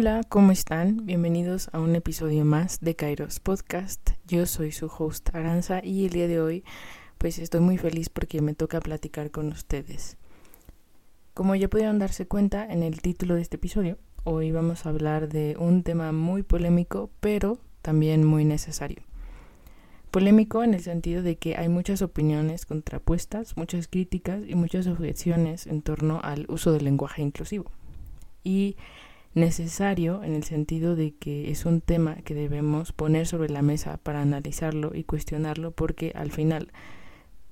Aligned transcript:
Hola, 0.00 0.20
¿cómo 0.28 0.52
están? 0.52 1.06
Bienvenidos 1.06 1.70
a 1.72 1.80
un 1.80 1.96
episodio 1.96 2.44
más 2.44 2.78
de 2.78 2.94
Kairos 2.94 3.40
Podcast. 3.40 4.10
Yo 4.28 4.46
soy 4.46 4.70
su 4.70 4.86
host 4.86 5.34
Aranza 5.34 5.80
y 5.84 6.04
el 6.04 6.12
día 6.12 6.28
de 6.28 6.40
hoy 6.40 6.62
pues 7.18 7.40
estoy 7.40 7.58
muy 7.58 7.78
feliz 7.78 8.08
porque 8.08 8.40
me 8.40 8.54
toca 8.54 8.78
platicar 8.78 9.32
con 9.32 9.48
ustedes. 9.48 10.16
Como 11.34 11.56
ya 11.56 11.66
pudieron 11.66 11.98
darse 11.98 12.28
cuenta 12.28 12.64
en 12.64 12.84
el 12.84 13.02
título 13.02 13.34
de 13.34 13.42
este 13.42 13.56
episodio, 13.56 13.98
hoy 14.22 14.52
vamos 14.52 14.86
a 14.86 14.90
hablar 14.90 15.28
de 15.28 15.56
un 15.58 15.82
tema 15.82 16.12
muy 16.12 16.44
polémico 16.44 17.10
pero 17.18 17.58
también 17.82 18.24
muy 18.24 18.44
necesario. 18.44 19.02
Polémico 20.12 20.62
en 20.62 20.74
el 20.74 20.80
sentido 20.82 21.24
de 21.24 21.38
que 21.38 21.56
hay 21.56 21.68
muchas 21.68 22.02
opiniones 22.02 22.66
contrapuestas, 22.66 23.56
muchas 23.56 23.88
críticas 23.88 24.42
y 24.46 24.54
muchas 24.54 24.86
objeciones 24.86 25.66
en 25.66 25.82
torno 25.82 26.20
al 26.22 26.46
uso 26.48 26.70
del 26.70 26.84
lenguaje 26.84 27.20
inclusivo. 27.20 27.72
Y 28.44 28.76
necesario 29.34 30.22
en 30.22 30.34
el 30.34 30.44
sentido 30.44 30.96
de 30.96 31.14
que 31.14 31.50
es 31.50 31.66
un 31.66 31.80
tema 31.80 32.16
que 32.16 32.34
debemos 32.34 32.92
poner 32.92 33.26
sobre 33.26 33.50
la 33.50 33.62
mesa 33.62 33.98
para 33.98 34.22
analizarlo 34.22 34.94
y 34.94 35.04
cuestionarlo 35.04 35.70
porque 35.70 36.12
al 36.14 36.30
final 36.30 36.72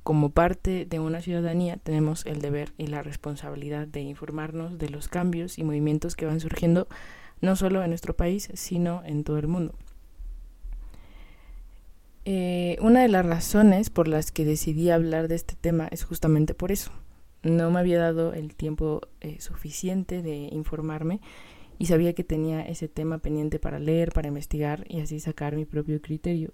como 0.03 0.31
parte 0.31 0.87
de 0.87 1.01
una 1.01 1.21
ciudadanía 1.21 1.79
tenemos 1.79 2.27
el 2.27 2.41
deber 2.41 2.73
y 2.79 2.87
la 2.87 3.03
responsabilidad 3.03 3.87
de 3.87 4.01
informarnos 4.01 4.79
de 4.79 4.89
los 4.89 5.09
cambios 5.09 5.59
y 5.59 5.65
movimientos 5.65 6.17
que 6.17 6.27
van 6.27 6.41
surgiendo 6.41 6.89
no 7.41 7.57
solo 7.57 7.83
en 7.83 7.91
nuestro 7.91 8.17
país 8.17 8.49
sino 8.55 9.03
en 9.05 9.25
todo 9.25 9.39
el 9.39 9.49
mundo. 9.49 9.75
Eh, 12.29 12.77
una 12.81 13.03
de 13.03 13.09
las 13.09 13.25
razones 13.25 13.89
por 13.89 14.09
las 14.09 14.33
que 14.33 14.45
decidí 14.45 14.91
hablar 14.91 15.29
de 15.29 15.37
este 15.37 15.55
tema 15.55 15.87
es 15.93 16.03
justamente 16.03 16.55
por 16.55 16.73
eso. 16.73 16.91
No 17.45 17.71
me 17.71 17.79
había 17.79 18.01
dado 18.01 18.33
el 18.33 18.57
tiempo 18.57 19.03
eh, 19.21 19.41
suficiente 19.41 20.23
de 20.23 20.49
informarme 20.51 21.21
y 21.79 21.87
sabía 21.87 22.15
que 22.15 22.25
tenía 22.25 22.63
ese 22.63 22.89
tema 22.89 23.19
pendiente 23.19 23.59
para 23.59 23.79
leer, 23.79 24.13
para 24.13 24.29
investigar 24.29 24.85
y 24.89 25.01
así 25.01 25.21
sacar 25.21 25.57
mi 25.57 25.65
propio 25.65 26.01
criterio. 26.01 26.53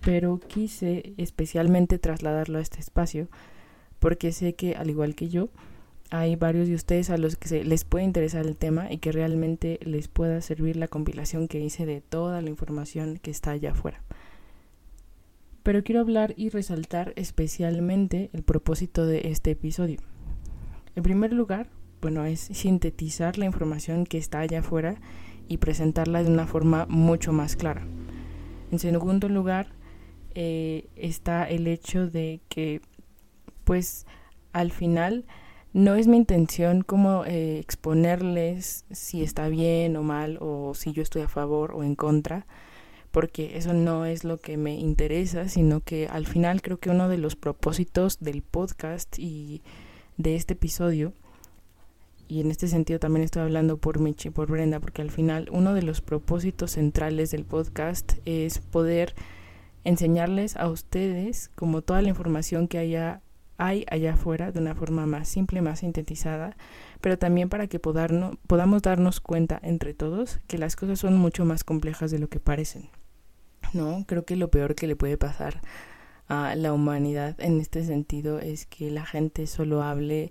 Pero 0.00 0.40
quise 0.40 1.14
especialmente 1.18 1.98
trasladarlo 1.98 2.58
a 2.58 2.62
este 2.62 2.80
espacio 2.80 3.28
porque 3.98 4.32
sé 4.32 4.54
que, 4.54 4.74
al 4.76 4.88
igual 4.88 5.14
que 5.14 5.28
yo, 5.28 5.50
hay 6.10 6.36
varios 6.36 6.68
de 6.68 6.74
ustedes 6.74 7.10
a 7.10 7.18
los 7.18 7.36
que 7.36 7.48
se 7.48 7.64
les 7.64 7.84
puede 7.84 8.04
interesar 8.04 8.46
el 8.46 8.56
tema 8.56 8.90
y 8.90 8.98
que 8.98 9.12
realmente 9.12 9.78
les 9.82 10.08
pueda 10.08 10.40
servir 10.40 10.76
la 10.76 10.88
compilación 10.88 11.48
que 11.48 11.60
hice 11.60 11.86
de 11.86 12.00
toda 12.00 12.40
la 12.42 12.50
información 12.50 13.18
que 13.18 13.30
está 13.30 13.52
allá 13.52 13.72
afuera 13.72 14.02
pero 15.62 15.84
quiero 15.84 16.00
hablar 16.00 16.34
y 16.36 16.48
resaltar 16.48 17.12
especialmente 17.16 18.30
el 18.32 18.42
propósito 18.42 19.06
de 19.06 19.28
este 19.28 19.52
episodio. 19.52 20.00
En 20.96 21.02
primer 21.02 21.32
lugar, 21.32 21.68
bueno, 22.00 22.24
es 22.24 22.40
sintetizar 22.40 23.38
la 23.38 23.46
información 23.46 24.04
que 24.04 24.18
está 24.18 24.40
allá 24.40 24.60
afuera 24.60 24.96
y 25.48 25.58
presentarla 25.58 26.22
de 26.22 26.30
una 26.30 26.46
forma 26.46 26.86
mucho 26.88 27.32
más 27.32 27.56
clara. 27.56 27.86
En 28.70 28.78
segundo 28.78 29.28
lugar, 29.28 29.68
eh, 30.34 30.88
está 30.96 31.48
el 31.48 31.66
hecho 31.66 32.08
de 32.08 32.40
que, 32.48 32.80
pues, 33.64 34.06
al 34.52 34.70
final 34.70 35.24
no 35.72 35.94
es 35.94 36.06
mi 36.06 36.16
intención 36.16 36.82
como 36.82 37.24
eh, 37.24 37.58
exponerles 37.58 38.84
si 38.90 39.22
está 39.22 39.48
bien 39.48 39.96
o 39.96 40.02
mal 40.02 40.38
o 40.40 40.74
si 40.74 40.92
yo 40.92 41.02
estoy 41.02 41.22
a 41.22 41.28
favor 41.28 41.72
o 41.74 41.84
en 41.84 41.94
contra 41.94 42.46
porque 43.10 43.56
eso 43.56 43.72
no 43.72 44.06
es 44.06 44.24
lo 44.24 44.38
que 44.38 44.56
me 44.56 44.74
interesa, 44.74 45.48
sino 45.48 45.80
que 45.80 46.06
al 46.08 46.26
final 46.26 46.62
creo 46.62 46.78
que 46.78 46.90
uno 46.90 47.08
de 47.08 47.18
los 47.18 47.36
propósitos 47.36 48.20
del 48.20 48.42
podcast 48.42 49.18
y 49.18 49.62
de 50.16 50.36
este 50.36 50.54
episodio, 50.54 51.12
y 52.30 52.40
en 52.40 52.52
este 52.52 52.68
sentido 52.68 53.00
también 53.00 53.24
estoy 53.24 53.42
hablando 53.42 53.78
por 53.78 53.98
Michi 53.98 54.28
y 54.28 54.30
por 54.30 54.48
Brenda, 54.48 54.78
porque 54.78 55.02
al 55.02 55.10
final 55.10 55.48
uno 55.50 55.74
de 55.74 55.82
los 55.82 56.00
propósitos 56.00 56.72
centrales 56.72 57.32
del 57.32 57.44
podcast 57.44 58.12
es 58.24 58.60
poder 58.60 59.16
enseñarles 59.82 60.56
a 60.56 60.68
ustedes 60.68 61.50
como 61.56 61.82
toda 61.82 62.02
la 62.02 62.08
información 62.08 62.68
que 62.68 62.78
hay 62.78 63.84
allá 63.88 64.12
afuera 64.12 64.52
de 64.52 64.60
una 64.60 64.76
forma 64.76 65.06
más 65.06 65.28
simple, 65.28 65.60
más 65.60 65.80
sintetizada, 65.80 66.56
pero 67.00 67.18
también 67.18 67.48
para 67.48 67.66
que 67.66 67.80
podamos 67.80 68.82
darnos 68.82 69.20
cuenta 69.20 69.58
entre 69.64 69.92
todos 69.92 70.38
que 70.46 70.56
las 70.56 70.76
cosas 70.76 71.00
son 71.00 71.16
mucho 71.16 71.44
más 71.44 71.64
complejas 71.64 72.12
de 72.12 72.20
lo 72.20 72.28
que 72.28 72.38
parecen. 72.38 72.90
¿no? 73.72 74.04
Creo 74.06 74.24
que 74.24 74.36
lo 74.36 74.52
peor 74.52 74.76
que 74.76 74.86
le 74.86 74.94
puede 74.94 75.16
pasar 75.16 75.60
a 76.28 76.54
la 76.54 76.72
humanidad 76.72 77.34
en 77.40 77.60
este 77.60 77.84
sentido 77.84 78.38
es 78.38 78.66
que 78.66 78.92
la 78.92 79.04
gente 79.04 79.48
solo 79.48 79.82
hable 79.82 80.30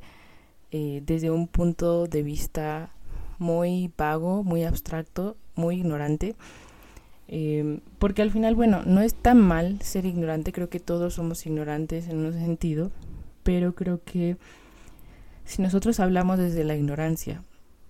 eh, 0.71 1.01
desde 1.05 1.31
un 1.31 1.47
punto 1.47 2.07
de 2.07 2.23
vista 2.23 2.91
muy 3.39 3.91
vago, 3.97 4.43
muy 4.43 4.63
abstracto, 4.63 5.37
muy 5.55 5.77
ignorante. 5.77 6.35
Em, 7.27 7.81
porque 7.99 8.21
al 8.21 8.31
final, 8.31 8.55
bueno, 8.55 8.83
no 8.85 9.01
es 9.01 9.13
tan 9.13 9.39
mal 9.39 9.81
ser 9.81 10.05
ignorante, 10.05 10.51
creo 10.51 10.69
que 10.69 10.79
todos 10.79 11.13
somos 11.15 11.45
ignorantes 11.45 12.07
en 12.07 12.25
un 12.25 12.33
sentido, 12.33 12.91
pero 13.43 13.75
creo 13.75 14.03
que 14.03 14.37
si 15.45 15.61
nosotros 15.61 15.99
hablamos 15.99 16.39
desde 16.39 16.63
la 16.63 16.75
ignorancia 16.75 17.43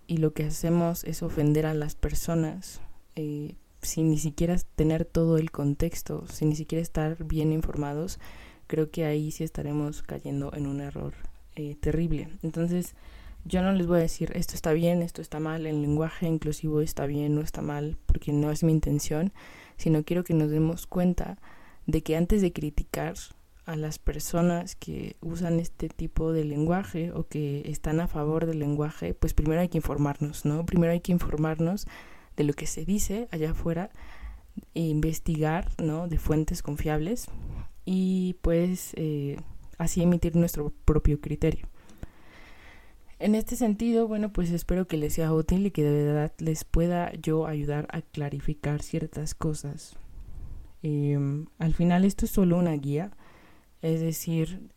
y 0.07 0.17
lo 0.17 0.33
que 0.33 0.45
hacemos 0.45 1.03
es 1.05 1.23
ofender 1.23 1.65
a 1.65 1.73
las 1.73 1.95
personas, 1.95 2.81
eh, 3.15 3.55
sin 3.81 4.09
ni 4.09 4.17
siquiera 4.17 4.57
tener 4.75 5.05
todo 5.05 5.37
el 5.37 5.51
contexto, 5.51 6.25
sin 6.27 6.49
ni 6.49 6.55
siquiera 6.55 6.81
estar 6.81 7.23
bien 7.23 7.53
informados, 7.53 8.19
creo 8.67 8.91
que 8.91 9.05
ahí 9.05 9.31
sí 9.31 9.43
estaremos 9.43 10.03
cayendo 10.03 10.51
en 10.53 10.67
un 10.67 10.81
error 10.81 11.13
eh, 11.59 11.75
terrible. 11.79 12.29
Entonces, 12.43 12.95
yo 13.45 13.61
no 13.61 13.71
les 13.71 13.87
voy 13.87 13.97
a 13.97 14.01
decir 14.01 14.31
esto 14.35 14.55
está 14.55 14.73
bien, 14.73 15.01
esto 15.01 15.21
está 15.21 15.39
mal, 15.39 15.65
el 15.65 15.81
lenguaje 15.81 16.27
inclusivo 16.27 16.81
está 16.81 17.05
bien, 17.05 17.35
no 17.35 17.41
está 17.41 17.61
mal, 17.61 17.97
porque 18.05 18.31
no 18.31 18.51
es 18.51 18.63
mi 18.63 18.71
intención, 18.71 19.33
sino 19.77 20.03
quiero 20.03 20.23
que 20.23 20.33
nos 20.33 20.49
demos 20.49 20.87
cuenta 20.87 21.37
de 21.85 22.01
que 22.01 22.15
antes 22.15 22.41
de 22.41 22.53
criticar 22.53 23.15
a 23.65 23.75
las 23.75 23.99
personas 23.99 24.75
que 24.75 25.15
usan 25.21 25.59
este 25.59 25.89
tipo 25.89 26.31
de 26.31 26.43
lenguaje 26.43 27.11
o 27.11 27.27
que 27.27 27.63
están 27.65 27.99
a 27.99 28.07
favor 28.07 28.45
del 28.45 28.59
lenguaje, 28.59 29.13
pues 29.13 29.33
primero 29.33 29.61
hay 29.61 29.69
que 29.69 29.77
informarnos, 29.77 30.45
¿no? 30.45 30.65
Primero 30.65 30.91
hay 30.91 31.01
que 31.01 31.11
informarnos 31.11 31.87
de 32.35 32.43
lo 32.45 32.53
que 32.53 32.67
se 32.67 32.85
dice 32.85 33.27
allá 33.31 33.51
afuera, 33.51 33.91
e 34.73 34.81
investigar 34.81 35.69
¿no? 35.81 36.07
de 36.07 36.17
fuentes 36.17 36.61
confiables 36.61 37.27
y 37.85 38.35
pues 38.41 38.91
eh, 38.95 39.37
así 39.79 40.03
emitir 40.03 40.35
nuestro 40.35 40.71
propio 40.85 41.19
criterio. 41.19 41.67
En 43.17 43.33
este 43.33 43.55
sentido, 43.55 44.07
bueno, 44.07 44.31
pues 44.31 44.51
espero 44.51 44.87
que 44.87 44.97
les 44.97 45.13
sea 45.13 45.33
útil 45.33 45.65
y 45.65 45.71
que 45.71 45.83
de 45.83 46.05
verdad 46.05 46.31
les 46.37 46.63
pueda 46.63 47.11
yo 47.13 47.47
ayudar 47.47 47.87
a 47.91 48.01
clarificar 48.01 48.83
ciertas 48.83 49.33
cosas. 49.33 49.97
Em, 50.83 51.47
al 51.57 51.73
final 51.73 52.05
esto 52.05 52.25
es 52.25 52.31
solo 52.31 52.57
una 52.57 52.73
guía, 52.73 53.11
es 53.81 53.99
decir, 53.99 54.69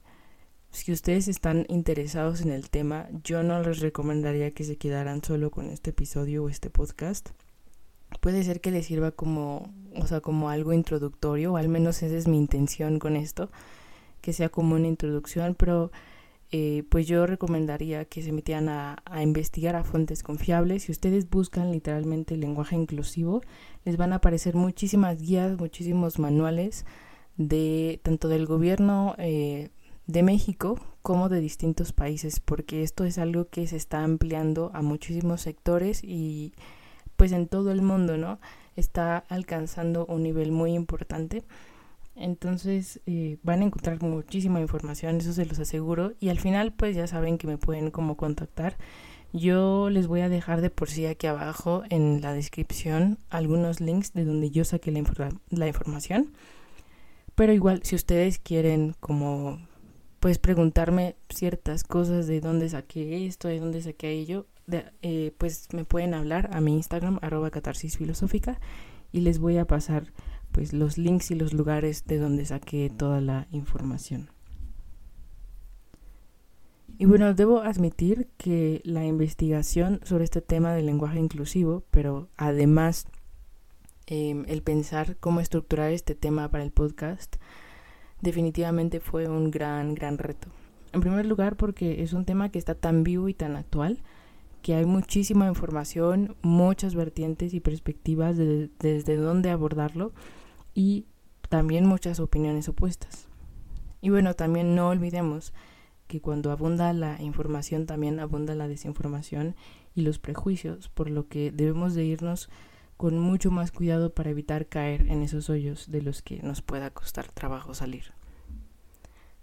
si 0.70 0.90
ustedes 0.90 1.28
están 1.28 1.66
interesados 1.68 2.40
en 2.40 2.50
el 2.50 2.70
tema, 2.70 3.08
yo 3.22 3.42
no 3.42 3.62
les 3.62 3.80
recomendaría 3.80 4.52
que 4.52 4.64
se 4.64 4.76
quedaran 4.78 5.22
solo 5.22 5.50
con 5.50 5.66
este 5.70 5.90
episodio 5.90 6.44
o 6.44 6.48
este 6.48 6.70
podcast 6.70 7.28
puede 8.20 8.42
ser 8.44 8.60
que 8.60 8.70
les 8.70 8.86
sirva 8.86 9.10
como, 9.12 9.72
o 9.94 10.06
sea, 10.06 10.20
como 10.20 10.50
algo 10.50 10.72
introductorio, 10.72 11.52
o 11.52 11.56
al 11.56 11.68
menos 11.68 12.02
esa 12.02 12.16
es 12.16 12.28
mi 12.28 12.38
intención 12.38 12.98
con 12.98 13.16
esto, 13.16 13.50
que 14.22 14.32
sea 14.32 14.48
como 14.48 14.76
una 14.76 14.88
introducción, 14.88 15.54
pero 15.54 15.92
eh, 16.50 16.84
pues 16.88 17.06
yo 17.06 17.26
recomendaría 17.26 18.06
que 18.06 18.22
se 18.22 18.32
metieran 18.32 18.70
a, 18.70 19.02
a, 19.04 19.22
investigar 19.22 19.76
a 19.76 19.84
fuentes 19.84 20.22
confiables. 20.22 20.84
Si 20.84 20.92
ustedes 20.92 21.28
buscan 21.28 21.72
literalmente 21.72 22.36
lenguaje 22.36 22.76
inclusivo, 22.76 23.42
les 23.84 23.96
van 23.98 24.12
a 24.12 24.16
aparecer 24.16 24.54
muchísimas 24.54 25.20
guías, 25.20 25.58
muchísimos 25.58 26.18
manuales 26.18 26.86
de 27.36 28.00
tanto 28.02 28.28
del 28.28 28.46
gobierno 28.46 29.14
eh, 29.18 29.70
de 30.06 30.22
México 30.22 30.78
como 31.02 31.28
de 31.28 31.40
distintos 31.40 31.92
países, 31.92 32.40
porque 32.40 32.82
esto 32.82 33.04
es 33.04 33.18
algo 33.18 33.48
que 33.48 33.66
se 33.66 33.76
está 33.76 34.04
ampliando 34.04 34.70
a 34.74 34.82
muchísimos 34.82 35.40
sectores 35.40 36.02
y 36.04 36.52
pues 37.16 37.32
en 37.32 37.48
todo 37.48 37.72
el 37.72 37.82
mundo, 37.82 38.16
¿no? 38.16 38.38
Está 38.76 39.18
alcanzando 39.28 40.06
un 40.06 40.22
nivel 40.22 40.52
muy 40.52 40.72
importante. 40.74 41.44
Entonces 42.14 43.00
eh, 43.06 43.38
van 43.42 43.62
a 43.62 43.64
encontrar 43.64 44.02
muchísima 44.02 44.60
información, 44.60 45.16
eso 45.16 45.32
se 45.32 45.46
los 45.46 45.58
aseguro. 45.58 46.12
Y 46.20 46.28
al 46.28 46.38
final 46.38 46.72
pues 46.72 46.96
ya 46.96 47.06
saben 47.06 47.38
que 47.38 47.46
me 47.46 47.58
pueden 47.58 47.90
como 47.90 48.16
contactar. 48.16 48.76
Yo 49.32 49.88
les 49.88 50.06
voy 50.08 50.20
a 50.20 50.28
dejar 50.28 50.60
de 50.60 50.68
por 50.68 50.90
sí 50.90 51.06
aquí 51.06 51.26
abajo 51.26 51.84
en 51.88 52.20
la 52.20 52.34
descripción 52.34 53.18
algunos 53.30 53.80
links 53.80 54.12
de 54.12 54.26
donde 54.26 54.50
yo 54.50 54.64
saqué 54.64 54.92
la, 54.92 55.02
la 55.48 55.66
información. 55.66 56.32
Pero 57.34 57.52
igual 57.52 57.80
si 57.82 57.94
ustedes 57.96 58.38
quieren 58.38 58.94
como 59.00 59.58
pues 60.20 60.38
preguntarme 60.38 61.16
ciertas 61.30 61.82
cosas 61.82 62.26
de 62.26 62.40
dónde 62.40 62.68
saqué 62.68 63.26
esto, 63.26 63.48
de 63.48 63.58
dónde 63.58 63.82
saqué 63.82 64.10
ello, 64.10 64.46
eh, 64.70 65.32
pues 65.38 65.68
me 65.72 65.84
pueden 65.84 66.14
hablar 66.14 66.50
a 66.52 66.60
mi 66.60 66.74
Instagram, 66.74 67.18
arroba 67.22 67.50
y 69.12 69.20
les 69.20 69.38
voy 69.38 69.58
a 69.58 69.66
pasar 69.66 70.12
pues 70.52 70.72
los 70.72 70.98
links 70.98 71.30
y 71.30 71.34
los 71.34 71.52
lugares 71.52 72.04
de 72.06 72.18
donde 72.18 72.44
saqué 72.44 72.90
toda 72.90 73.20
la 73.20 73.48
información. 73.50 74.30
Y 76.98 77.06
bueno, 77.06 77.34
debo 77.34 77.62
admitir 77.62 78.28
que 78.36 78.80
la 78.84 79.04
investigación 79.04 80.00
sobre 80.04 80.24
este 80.24 80.40
tema 80.40 80.72
del 80.72 80.86
lenguaje 80.86 81.18
inclusivo, 81.18 81.82
pero 81.90 82.28
además 82.36 83.06
em, 84.06 84.44
el 84.46 84.62
pensar 84.62 85.16
cómo 85.18 85.40
estructurar 85.40 85.90
este 85.90 86.14
tema 86.14 86.48
para 86.50 86.62
el 86.62 86.70
podcast, 86.70 87.36
definitivamente 88.20 89.00
fue 89.00 89.28
un 89.28 89.50
gran, 89.50 89.94
gran 89.94 90.18
reto. 90.18 90.48
En 90.92 91.00
primer 91.00 91.26
lugar, 91.26 91.56
porque 91.56 92.02
es 92.02 92.12
un 92.12 92.24
tema 92.24 92.50
que 92.50 92.58
está 92.58 92.74
tan 92.74 93.02
vivo 93.02 93.28
y 93.28 93.34
tan 93.34 93.56
actual 93.56 94.02
que 94.60 94.74
hay 94.74 94.84
muchísima 94.84 95.48
información, 95.48 96.36
muchas 96.42 96.94
vertientes 96.94 97.52
y 97.52 97.60
perspectivas 97.60 98.36
de, 98.36 98.70
desde 98.78 99.16
dónde 99.16 99.50
abordarlo 99.50 100.12
y 100.74 101.06
también 101.48 101.86
muchas 101.86 102.20
opiniones 102.20 102.68
opuestas. 102.68 103.28
Y 104.00 104.10
bueno, 104.10 104.34
también 104.34 104.74
no 104.74 104.88
olvidemos 104.88 105.52
que 106.06 106.20
cuando 106.20 106.50
abunda 106.50 106.92
la 106.92 107.20
información 107.22 107.86
también 107.86 108.20
abunda 108.20 108.54
la 108.54 108.68
desinformación 108.68 109.54
y 109.94 110.02
los 110.02 110.18
prejuicios, 110.18 110.88
por 110.88 111.08
lo 111.08 111.28
que 111.28 111.52
debemos 111.52 111.94
de 111.94 112.04
irnos 112.04 112.50
con 112.96 113.18
mucho 113.18 113.50
más 113.50 113.72
cuidado 113.72 114.14
para 114.14 114.30
evitar 114.30 114.66
caer 114.66 115.08
en 115.08 115.22
esos 115.22 115.50
hoyos 115.50 115.90
de 115.90 116.02
los 116.02 116.22
que 116.22 116.42
nos 116.42 116.62
pueda 116.62 116.90
costar 116.90 117.30
trabajo 117.32 117.74
salir. 117.74 118.12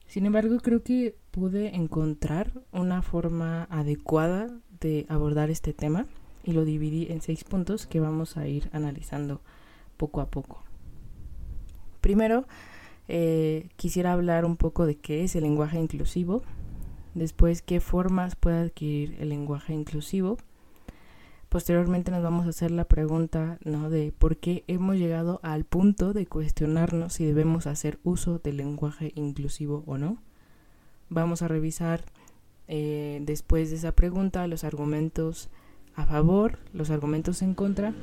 Sin 0.07 0.25
embargo, 0.25 0.57
creo 0.59 0.81
que 0.81 1.15
pude 1.31 1.75
encontrar 1.75 2.51
una 2.71 3.01
forma 3.01 3.65
adecuada 3.69 4.47
de 4.79 5.05
abordar 5.09 5.49
este 5.49 5.73
tema 5.73 6.05
y 6.43 6.53
lo 6.53 6.65
dividí 6.65 7.07
en 7.11 7.21
seis 7.21 7.43
puntos 7.43 7.85
que 7.85 7.99
vamos 7.99 8.37
a 8.37 8.47
ir 8.47 8.69
analizando 8.73 9.41
poco 9.97 10.21
a 10.21 10.27
poco. 10.27 10.63
Primero, 12.01 12.45
eh, 13.07 13.69
quisiera 13.75 14.13
hablar 14.13 14.45
un 14.45 14.55
poco 14.55 14.85
de 14.85 14.95
qué 14.95 15.23
es 15.23 15.35
el 15.35 15.43
lenguaje 15.43 15.79
inclusivo, 15.79 16.43
después 17.15 17.61
qué 17.61 17.79
formas 17.79 18.35
puede 18.35 18.59
adquirir 18.59 19.17
el 19.19 19.29
lenguaje 19.29 19.73
inclusivo. 19.73 20.37
Posteriormente 21.49 22.11
nos 22.11 22.21
vamos 22.21 22.45
a 22.45 22.49
hacer 22.49 22.69
la 22.69 22.83
pregunta 22.85 23.57
¿no? 23.65 23.89
de 23.89 24.13
por 24.15 24.37
qué 24.37 24.63
hemos 24.67 24.97
llegado 24.97 25.39
al 25.41 25.65
punto 25.65 26.13
de 26.13 26.27
cuestionarnos 26.27 27.13
si 27.13 27.25
debemos 27.25 27.65
hacer 27.65 27.99
uso 28.03 28.37
del 28.37 28.57
lenguaje 28.57 29.11
inclusivo 29.15 29.83
o 29.87 29.97
no. 29.97 30.21
Vamos 31.09 31.41
a 31.41 31.47
revisar 31.47 32.03
eh, 32.67 33.19
después 33.23 33.71
de 33.71 33.77
esa 33.77 33.93
pregunta 33.93 34.45
los 34.45 34.63
argumentos 34.63 35.49
a 35.95 36.05
favor, 36.05 36.59
los 36.71 36.91
argumentos 36.91 37.41
en 37.41 37.55
contra 37.55 37.95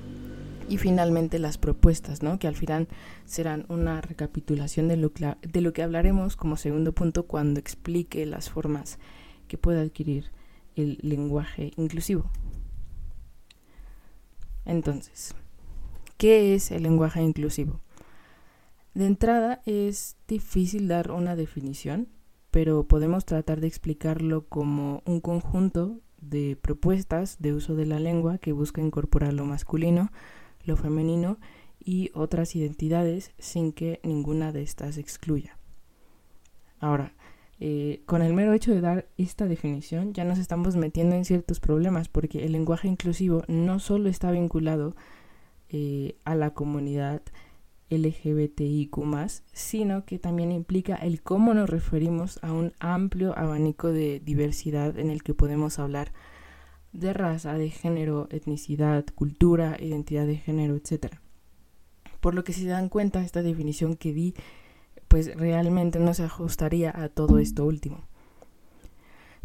y 0.68 0.78
finalmente 0.78 1.38
las 1.38 1.58
propuestas, 1.58 2.22
¿no? 2.22 2.38
que 2.38 2.48
al 2.48 2.56
final 2.56 2.88
serán 3.24 3.66
una 3.68 4.00
recapitulación 4.00 4.88
de 4.88 4.96
lo, 4.96 5.12
de 5.42 5.60
lo 5.60 5.72
que 5.72 5.82
hablaremos 5.82 6.36
como 6.36 6.56
segundo 6.56 6.92
punto 6.92 7.26
cuando 7.26 7.60
explique 7.60 8.26
las 8.26 8.50
formas 8.50 8.98
que 9.48 9.58
puede 9.58 9.80
adquirir 9.80 10.30
el 10.74 10.98
lenguaje 11.02 11.72
inclusivo. 11.76 12.30
Entonces, 14.64 15.34
¿qué 16.16 16.54
es 16.54 16.70
el 16.70 16.82
lenguaje 16.82 17.22
inclusivo? 17.22 17.80
De 18.94 19.06
entrada 19.06 19.62
es 19.66 20.16
difícil 20.26 20.88
dar 20.88 21.10
una 21.10 21.36
definición 21.36 22.08
pero 22.56 22.84
podemos 22.84 23.26
tratar 23.26 23.60
de 23.60 23.66
explicarlo 23.66 24.46
como 24.46 25.02
un 25.04 25.20
conjunto 25.20 26.00
de 26.22 26.56
propuestas 26.56 27.36
de 27.38 27.52
uso 27.52 27.74
de 27.74 27.84
la 27.84 28.00
lengua 28.00 28.38
que 28.38 28.52
busca 28.52 28.80
incorporar 28.80 29.34
lo 29.34 29.44
masculino, 29.44 30.10
lo 30.66 30.76
femenino 30.76 31.38
y 31.82 32.10
otras 32.14 32.56
identidades 32.56 33.32
sin 33.38 33.72
que 33.72 34.00
ninguna 34.02 34.52
de 34.52 34.62
estas 34.62 34.98
excluya. 34.98 35.58
Ahora, 36.80 37.14
eh, 37.58 38.02
con 38.04 38.20
el 38.20 38.34
mero 38.34 38.52
hecho 38.52 38.72
de 38.74 38.82
dar 38.82 39.08
esta 39.16 39.46
definición 39.46 40.12
ya 40.12 40.24
nos 40.24 40.38
estamos 40.38 40.76
metiendo 40.76 41.16
en 41.16 41.24
ciertos 41.24 41.58
problemas 41.58 42.08
porque 42.08 42.44
el 42.44 42.52
lenguaje 42.52 42.86
inclusivo 42.86 43.44
no 43.48 43.78
solo 43.78 44.10
está 44.10 44.30
vinculado 44.30 44.94
eh, 45.70 46.16
a 46.24 46.34
la 46.34 46.50
comunidad 46.50 47.22
LGBTIQ, 47.88 48.96
sino 49.52 50.04
que 50.04 50.18
también 50.18 50.52
implica 50.52 50.96
el 50.96 51.22
cómo 51.22 51.54
nos 51.54 51.70
referimos 51.70 52.38
a 52.42 52.52
un 52.52 52.72
amplio 52.80 53.36
abanico 53.38 53.92
de 53.92 54.20
diversidad 54.20 54.98
en 54.98 55.10
el 55.10 55.22
que 55.22 55.34
podemos 55.34 55.78
hablar 55.78 56.12
de 56.98 57.12
raza, 57.12 57.54
de 57.54 57.70
género, 57.70 58.28
etnicidad, 58.30 59.04
cultura, 59.14 59.76
identidad 59.80 60.26
de 60.26 60.36
género, 60.36 60.76
etc. 60.76 61.16
Por 62.20 62.34
lo 62.34 62.44
que 62.44 62.52
si 62.52 62.62
se 62.62 62.68
dan 62.68 62.88
cuenta, 62.88 63.22
esta 63.22 63.42
definición 63.42 63.96
que 63.96 64.12
di, 64.12 64.34
pues 65.08 65.34
realmente 65.36 65.98
no 65.98 66.14
se 66.14 66.24
ajustaría 66.24 66.90
a 66.94 67.08
todo 67.08 67.38
esto 67.38 67.64
último. 67.64 68.04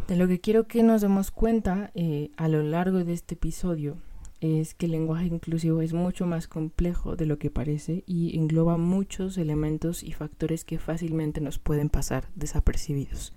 De 0.07 0.15
lo 0.15 0.27
que 0.27 0.39
quiero 0.39 0.67
que 0.67 0.83
nos 0.83 1.01
demos 1.01 1.31
cuenta 1.31 1.91
eh, 1.93 2.31
a 2.35 2.47
lo 2.47 2.63
largo 2.63 3.03
de 3.03 3.13
este 3.13 3.35
episodio 3.35 3.97
es 4.41 4.73
que 4.73 4.87
el 4.87 4.93
lenguaje 4.93 5.27
inclusivo 5.27 5.81
es 5.81 5.93
mucho 5.93 6.25
más 6.25 6.47
complejo 6.47 7.15
de 7.15 7.27
lo 7.27 7.37
que 7.37 7.51
parece 7.51 8.03
y 8.07 8.37
engloba 8.37 8.77
muchos 8.77 9.37
elementos 9.37 10.03
y 10.03 10.13
factores 10.13 10.65
que 10.65 10.79
fácilmente 10.79 11.39
nos 11.41 11.59
pueden 11.59 11.89
pasar 11.89 12.27
desapercibidos. 12.35 13.33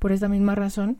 Por 0.00 0.10
esta 0.10 0.28
misma 0.28 0.56
razón, 0.56 0.98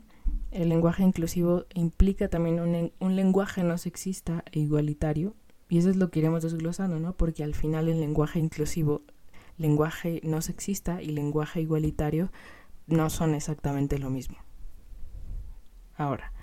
el 0.51 0.69
lenguaje 0.69 1.03
inclusivo 1.03 1.65
implica 1.73 2.27
también 2.27 2.91
un, 2.99 3.15
lenguaje 3.15 3.63
no 3.63 3.77
sexista 3.77 4.43
e 4.51 4.59
igualitario, 4.59 5.35
y 5.69 5.79
eso 5.79 5.89
es 5.89 5.95
lo 5.95 6.11
que 6.11 6.19
iremos 6.19 6.43
desglosando, 6.43 6.99
¿no? 6.99 7.13
Porque 7.13 7.43
al 7.43 7.55
final 7.55 7.89
el 7.89 7.99
lenguaje 7.99 8.39
inclusivo, 8.39 9.01
lenguaje 9.57 10.21
no 10.23 10.41
sexista 10.41 11.01
y 11.01 11.07
lenguaje 11.07 11.61
igualitario 11.61 12.31
no 12.87 13.09
son 13.09 13.33
exactamente 13.33 13.97
lo 13.97 14.09
mismo. 14.09 14.37
Ahora, 15.97 16.33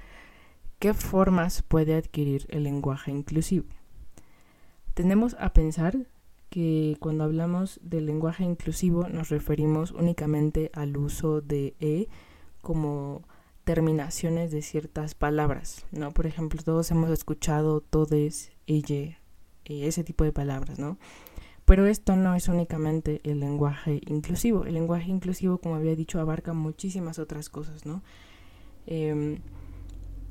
¿Qué 0.83 0.95
formas 0.95 1.63
puede 1.63 1.95
adquirir 1.95 2.45
el 2.49 2.65
lenguaje 2.65 3.13
inclusivo? 3.13 3.67
Tendemos 4.95 5.37
a 5.39 5.53
pensar 5.53 6.09
que 6.51 6.97
cuando 6.99 7.23
hablamos 7.23 7.79
del 7.85 8.07
lenguaje 8.07 8.43
inclusivo 8.43 9.09
nos 9.09 9.29
referimos 9.29 9.93
únicamente 9.93 10.73
al 10.75 10.97
uso 10.97 11.41
de 11.41 11.77
E 11.79 12.09
como 12.63 13.23
terminaciones 13.65 14.51
de 14.51 14.63
ciertas 14.63 15.15
palabras, 15.15 15.87
¿no? 15.93 16.13
Por 16.13 16.27
ejemplo, 16.27 16.63
todos 16.63 16.91
hemos 16.91 17.11
escuchado 17.11 17.81
todes, 17.81 18.53
ella, 18.67 19.19
ese 19.65 20.05
tipo 20.05 20.25
de 20.25 20.33
palabras, 20.33 20.79
¿no? 20.79 20.99
Pero 21.65 21.87
esto 21.87 22.17
no 22.17 22.35
es 22.35 22.49
únicamente 22.49 23.21
el 23.25 23.41
lenguaje 23.41 24.01
inclusivo. 24.07 24.65
El 24.65 24.75
lenguaje 24.75 25.11
inclusivo, 25.11 25.59
como 25.59 25.77
había 25.77 25.95
dicho, 25.95 26.21
abarca 26.21 26.53
muchísimas 26.53 27.19
otras 27.19 27.49
cosas, 27.49 27.87
¿no? 27.87 28.03
Em, 28.87 29.39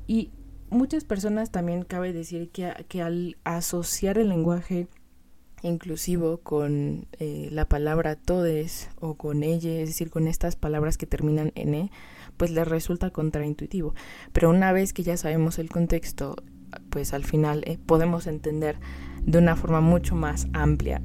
y 0.06 0.30
muchas 0.68 1.04
personas 1.04 1.50
también 1.50 1.84
cabe 1.84 2.12
decir 2.12 2.50
que, 2.50 2.84
que 2.88 3.00
al 3.00 3.38
asociar 3.44 4.18
el 4.18 4.28
lenguaje 4.28 4.88
inclusivo 5.62 6.38
con 6.38 7.06
eh, 7.18 7.48
la 7.50 7.68
palabra 7.68 8.16
todes 8.16 8.90
o 9.00 9.14
con 9.14 9.42
ella, 9.42 9.80
es 9.80 9.88
decir, 9.88 10.10
con 10.10 10.26
estas 10.26 10.56
palabras 10.56 10.98
que 10.98 11.06
terminan 11.06 11.52
en 11.54 11.74
e, 11.74 11.90
pues 12.36 12.50
les 12.50 12.66
resulta 12.66 13.10
contraintuitivo. 13.10 13.94
Pero 14.32 14.50
una 14.50 14.72
vez 14.72 14.92
que 14.92 15.02
ya 15.02 15.16
sabemos 15.16 15.58
el 15.58 15.70
contexto, 15.70 16.36
pues 16.90 17.12
al 17.12 17.24
final 17.24 17.62
eh, 17.66 17.78
podemos 17.84 18.26
entender 18.26 18.78
de 19.24 19.38
una 19.38 19.56
forma 19.56 19.80
mucho 19.80 20.14
más 20.14 20.48
amplia 20.52 21.02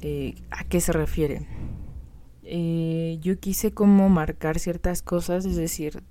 eh, 0.00 0.34
a 0.50 0.64
qué 0.64 0.80
se 0.80 0.92
refiere. 0.92 1.46
yo 3.20 3.38
quise 3.38 3.72
como 3.72 4.08
marcar 4.08 4.58
ciertas 4.58 5.02
cosas, 5.02 5.44
es 5.44 5.56
decir, 5.56 6.02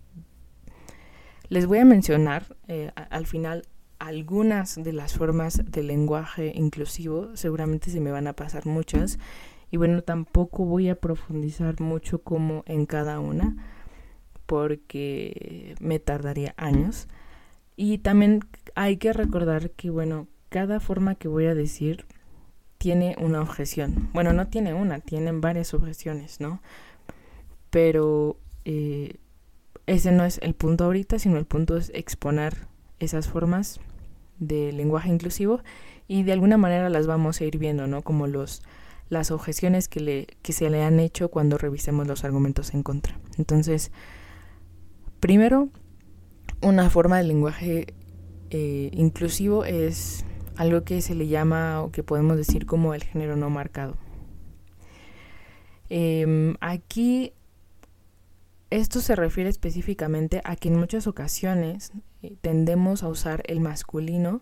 les 1.51 1.65
voy 1.65 1.79
a 1.79 1.85
mencionar 1.85 2.55
eh, 2.69 2.91
al 2.95 3.25
final 3.25 3.67
algunas 4.01 4.83
de 4.83 4.93
las 4.93 5.13
formas 5.13 5.61
de 5.63 5.83
lenguaje 5.83 6.53
inclusivo, 6.55 7.35
seguramente 7.35 7.91
se 7.91 7.99
me 7.99 8.09
van 8.09 8.25
a 8.25 8.33
pasar 8.33 8.65
muchas, 8.65 9.19
y 9.69 9.77
bueno, 9.77 10.01
tampoco 10.01 10.65
voy 10.65 10.89
a 10.89 10.99
profundizar 10.99 11.79
mucho 11.79 12.23
como 12.23 12.63
en 12.65 12.87
cada 12.87 13.19
una, 13.19 13.55
porque 14.47 15.75
me 15.79 15.99
tardaría 15.99 16.55
años. 16.57 17.07
Y 17.77 17.99
también 17.99 18.41
hay 18.73 18.97
que 18.97 19.13
recordar 19.13 19.69
que, 19.69 19.91
bueno, 19.91 20.27
cada 20.49 20.79
forma 20.79 21.13
que 21.13 21.27
voy 21.27 21.45
a 21.45 21.53
decir 21.53 22.05
tiene 22.79 23.15
una 23.19 23.41
objeción. 23.41 24.09
Bueno, 24.13 24.33
no 24.33 24.47
tiene 24.47 24.73
una, 24.73 24.99
tienen 24.99 25.41
varias 25.41 25.75
objeciones, 25.75 26.41
¿no? 26.41 26.59
Pero 27.69 28.35
eh, 28.65 29.17
ese 29.85 30.11
no 30.11 30.25
es 30.25 30.39
el 30.41 30.55
punto 30.55 30.85
ahorita, 30.85 31.19
sino 31.19 31.37
el 31.37 31.45
punto 31.45 31.77
es 31.77 31.91
exponer 31.93 32.65
esas 32.99 33.27
formas 33.27 33.79
de 34.41 34.73
lenguaje 34.73 35.07
inclusivo 35.07 35.61
y 36.09 36.23
de 36.23 36.33
alguna 36.33 36.57
manera 36.57 36.89
las 36.89 37.07
vamos 37.07 37.39
a 37.39 37.45
ir 37.45 37.57
viendo, 37.57 37.87
¿no? 37.87 38.01
Como 38.01 38.27
los 38.27 38.61
las 39.07 39.29
objeciones 39.29 39.89
que, 39.89 39.99
le, 39.99 40.27
que 40.41 40.53
se 40.53 40.69
le 40.69 40.83
han 40.83 41.01
hecho 41.01 41.29
cuando 41.29 41.57
revisemos 41.57 42.07
los 42.07 42.23
argumentos 42.23 42.73
en 42.73 42.81
contra. 42.81 43.19
Entonces, 43.37 43.91
primero, 45.19 45.67
una 46.61 46.89
forma 46.89 47.17
de 47.17 47.25
lenguaje 47.25 47.93
eh, 48.51 48.89
inclusivo 48.93 49.65
es 49.65 50.23
algo 50.55 50.85
que 50.85 51.01
se 51.01 51.13
le 51.13 51.27
llama 51.27 51.81
o 51.81 51.91
que 51.91 52.03
podemos 52.03 52.37
decir 52.37 52.65
como 52.65 52.93
el 52.93 53.03
género 53.03 53.35
no 53.35 53.49
marcado. 53.49 53.97
Em, 55.89 56.55
aquí 56.61 57.33
esto 58.71 59.01
se 59.01 59.15
refiere 59.15 59.49
específicamente 59.49 60.41
a 60.43 60.55
que 60.55 60.69
en 60.69 60.79
muchas 60.79 61.05
ocasiones 61.05 61.91
eh, 62.23 62.35
tendemos 62.41 63.03
a 63.03 63.09
usar 63.09 63.43
el 63.45 63.59
masculino 63.59 64.41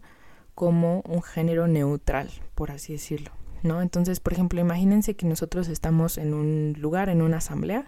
como 0.55 1.01
un 1.01 1.23
género 1.23 1.67
neutral, 1.67 2.29
por 2.53 2.71
así 2.71 2.93
decirlo, 2.93 3.31
¿no? 3.63 3.81
Entonces, 3.81 4.19
por 4.19 4.33
ejemplo, 4.33 4.61
imagínense 4.61 5.15
que 5.15 5.25
nosotros 5.25 5.67
estamos 5.67 6.17
en 6.17 6.33
un 6.33 6.75
lugar, 6.77 7.09
en 7.09 7.21
una 7.21 7.37
asamblea, 7.37 7.87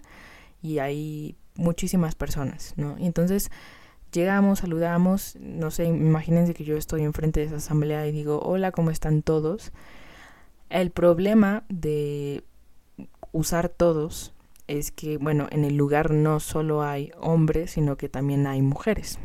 y 0.62 0.78
hay 0.78 1.36
muchísimas 1.54 2.14
personas, 2.14 2.74
¿no? 2.76 2.98
Y 2.98 3.06
entonces 3.06 3.50
llegamos, 4.12 4.60
saludamos, 4.60 5.36
no 5.40 5.70
sé, 5.70 5.84
imagínense 5.84 6.54
que 6.54 6.64
yo 6.64 6.76
estoy 6.76 7.02
enfrente 7.02 7.40
de 7.40 7.46
esa 7.46 7.56
asamblea 7.56 8.06
y 8.06 8.12
digo, 8.12 8.40
hola, 8.40 8.72
¿cómo 8.72 8.90
están 8.90 9.22
todos? 9.22 9.72
El 10.70 10.90
problema 10.90 11.64
de 11.68 12.42
usar 13.32 13.68
todos 13.68 14.34
es 14.78 14.90
que, 14.90 15.18
bueno, 15.18 15.46
en 15.50 15.64
el 15.64 15.76
lugar 15.76 16.10
no 16.10 16.40
solo 16.40 16.82
hay 16.82 17.12
hombres, 17.18 17.72
sino 17.72 17.96
que 17.96 18.08
también 18.08 18.46
hay 18.46 18.62
mujeres. 18.62 19.18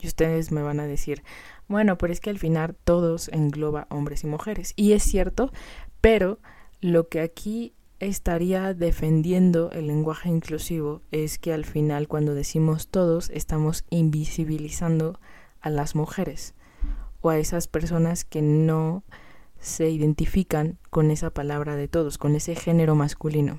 Y 0.00 0.06
ustedes 0.06 0.50
me 0.50 0.62
van 0.62 0.80
a 0.80 0.86
decir, 0.86 1.22
bueno, 1.68 1.96
pero 1.98 2.12
es 2.12 2.20
que 2.20 2.30
al 2.30 2.38
final 2.38 2.76
todos 2.84 3.28
engloba 3.28 3.86
hombres 3.90 4.24
y 4.24 4.26
mujeres. 4.26 4.72
Y 4.76 4.92
es 4.92 5.02
cierto, 5.02 5.52
pero 6.00 6.38
lo 6.80 7.08
que 7.08 7.20
aquí 7.20 7.74
estaría 8.00 8.74
defendiendo 8.74 9.70
el 9.72 9.86
lenguaje 9.86 10.28
inclusivo 10.30 11.02
es 11.12 11.38
que 11.38 11.52
al 11.52 11.66
final 11.66 12.08
cuando 12.08 12.34
decimos 12.34 12.88
todos 12.88 13.28
estamos 13.30 13.84
invisibilizando 13.90 15.20
a 15.60 15.68
las 15.68 15.94
mujeres 15.94 16.54
o 17.20 17.28
a 17.28 17.38
esas 17.38 17.68
personas 17.68 18.24
que 18.24 18.40
no 18.40 19.04
se 19.60 19.90
identifican 19.90 20.78
con 20.88 21.10
esa 21.10 21.28
palabra 21.30 21.76
de 21.76 21.86
todos, 21.86 22.16
con 22.16 22.34
ese 22.34 22.54
género 22.54 22.94
masculino. 22.94 23.58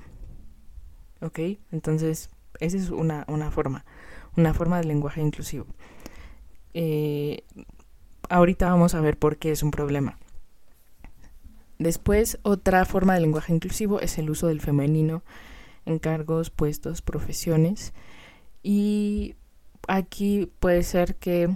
¿Ok? 1.21 1.39
Entonces, 1.71 2.29
esa 2.59 2.77
es 2.77 2.89
una, 2.89 3.25
una 3.27 3.51
forma, 3.51 3.85
una 4.35 4.53
forma 4.53 4.77
de 4.77 4.85
lenguaje 4.85 5.21
inclusivo. 5.21 5.65
Eh, 6.73 7.43
ahorita 8.29 8.69
vamos 8.69 8.95
a 8.95 9.01
ver 9.01 9.17
por 9.17 9.37
qué 9.37 9.51
es 9.51 9.63
un 9.63 9.71
problema. 9.71 10.17
Después, 11.79 12.39
otra 12.43 12.85
forma 12.85 13.15
de 13.15 13.21
lenguaje 13.21 13.53
inclusivo 13.53 13.99
es 13.99 14.17
el 14.17 14.29
uso 14.29 14.47
del 14.47 14.61
femenino 14.61 15.23
en 15.85 15.99
cargos, 15.99 16.49
puestos, 16.49 17.01
profesiones. 17.01 17.93
Y 18.63 19.35
aquí 19.87 20.51
puede 20.59 20.83
ser 20.83 21.15
que 21.15 21.49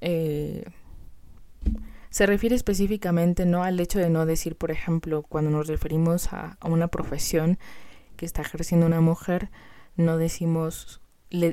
eh, 0.00 0.64
se 2.10 2.26
refiere 2.26 2.56
específicamente 2.56 3.46
no 3.46 3.62
al 3.62 3.78
hecho 3.78 3.98
de 3.98 4.10
no 4.10 4.26
decir, 4.26 4.56
por 4.56 4.70
ejemplo, 4.70 5.22
cuando 5.22 5.50
nos 5.50 5.68
referimos 5.68 6.32
a, 6.32 6.58
una 6.64 6.88
profesión 6.88 7.58
que 8.20 8.26
está 8.26 8.42
ejerciendo 8.42 8.84
una 8.84 9.00
mujer, 9.00 9.48
no 9.96 10.18
decimos, 10.18 11.00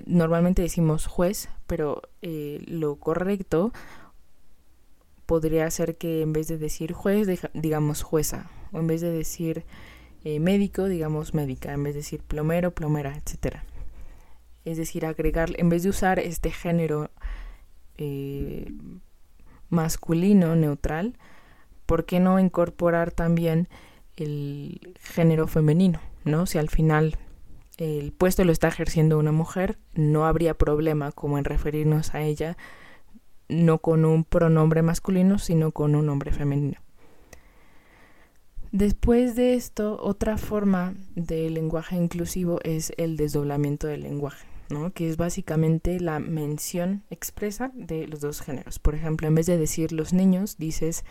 normalmente 0.06 0.62
decimos 0.62 1.06
juez, 1.06 1.48
pero 1.66 2.02
eh, 2.22 2.62
lo 2.68 2.98
correcto 2.98 3.72
podría 5.26 5.72
ser 5.72 5.96
que 5.96 6.22
en 6.22 6.34
vez 6.34 6.50
de 6.50 6.58
decir 6.58 6.92
juez, 6.92 7.26
digamos 7.54 8.02
jueza, 8.02 8.52
o 8.74 8.80
en 8.80 8.88
vez 8.88 9.00
de 9.00 9.10
decir 9.10 9.64
eh, 10.26 10.42
médico, 10.42 10.90
digamos 10.90 11.34
médica, 11.34 11.72
en 11.72 11.84
vez 11.84 11.94
de 11.94 12.00
decir 12.00 12.22
plomero, 12.22 12.72
plomera, 12.72 13.16
etc. 13.16 13.60
Es 14.66 14.76
decir, 14.76 15.06
agregar, 15.06 15.52
en 15.56 15.70
vez 15.70 15.84
de 15.84 15.90
usar 15.90 16.20
este 16.20 16.52
género 16.52 17.12
eh, 17.98 18.74
masculino 19.70 20.58
neutral, 20.58 21.18
¿por 21.86 22.04
qué 22.04 22.20
no 22.20 22.42
incorporar 22.42 23.12
también 23.12 23.70
el 24.18 24.96
género 25.00 25.48
femenino? 25.48 26.00
¿no? 26.24 26.46
Si 26.46 26.58
al 26.58 26.70
final 26.70 27.18
el 27.78 28.12
puesto 28.12 28.44
lo 28.44 28.52
está 28.52 28.68
ejerciendo 28.68 29.20
una 29.20 29.32
mujer, 29.32 29.78
no 29.94 30.26
habría 30.26 30.54
problema 30.54 31.12
como 31.12 31.38
en 31.38 31.46
referirnos 31.46 32.14
a 32.14 32.22
ella 32.22 32.58
no 33.50 33.80
con 33.80 34.06
un 34.06 34.24
pronombre 34.24 34.82
masculino, 34.82 35.40
sino 35.40 35.72
con 35.72 35.96
un 35.96 36.06
nombre 36.06 36.32
femenino. 36.32 36.80
Después 38.72 39.36
de 39.36 39.54
esto, 39.54 39.98
otra 40.02 40.38
forma 40.38 40.94
de 41.16 41.50
lenguaje 41.50 41.96
inclusivo 41.96 42.60
es 42.64 42.92
el 42.98 43.16
desdoblamiento 43.16 43.88
del 43.88 44.02
lenguaje, 44.02 44.46
¿no? 44.70 44.92
que 44.92 45.10
es 45.10 45.16
básicamente 45.16 46.00
la 46.02 46.20
mención 46.20 47.04
expresa 47.10 47.72
de 47.74 48.08
los 48.08 48.20
dos 48.20 48.42
géneros. 48.42 48.80
Por 48.80 48.94
ejemplo, 48.94 49.28
en 49.28 49.36
vez 49.36 49.46
de 49.46 49.58
decir 49.58 49.94
los 49.94 50.12
niños, 50.12 50.58
dices 50.58 51.06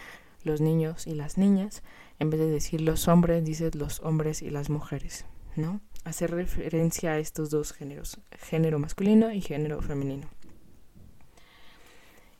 los 0.44 0.60
niños 0.60 1.06
y 1.06 1.14
las 1.14 1.38
niñas. 1.38 1.82
En 2.18 2.30
vez 2.30 2.40
de 2.40 2.50
decir 2.50 2.80
los 2.80 3.08
hombres, 3.08 3.44
dices 3.44 3.74
los 3.74 4.00
hombres 4.00 4.42
y 4.42 4.50
las 4.50 4.70
mujeres. 4.70 5.26
¿no? 5.56 5.80
Hacer 6.04 6.30
referencia 6.30 7.12
a 7.12 7.18
estos 7.18 7.50
dos 7.50 7.72
géneros, 7.72 8.18
género 8.38 8.78
masculino 8.78 9.32
y 9.32 9.40
género 9.40 9.80
femenino. 9.82 10.28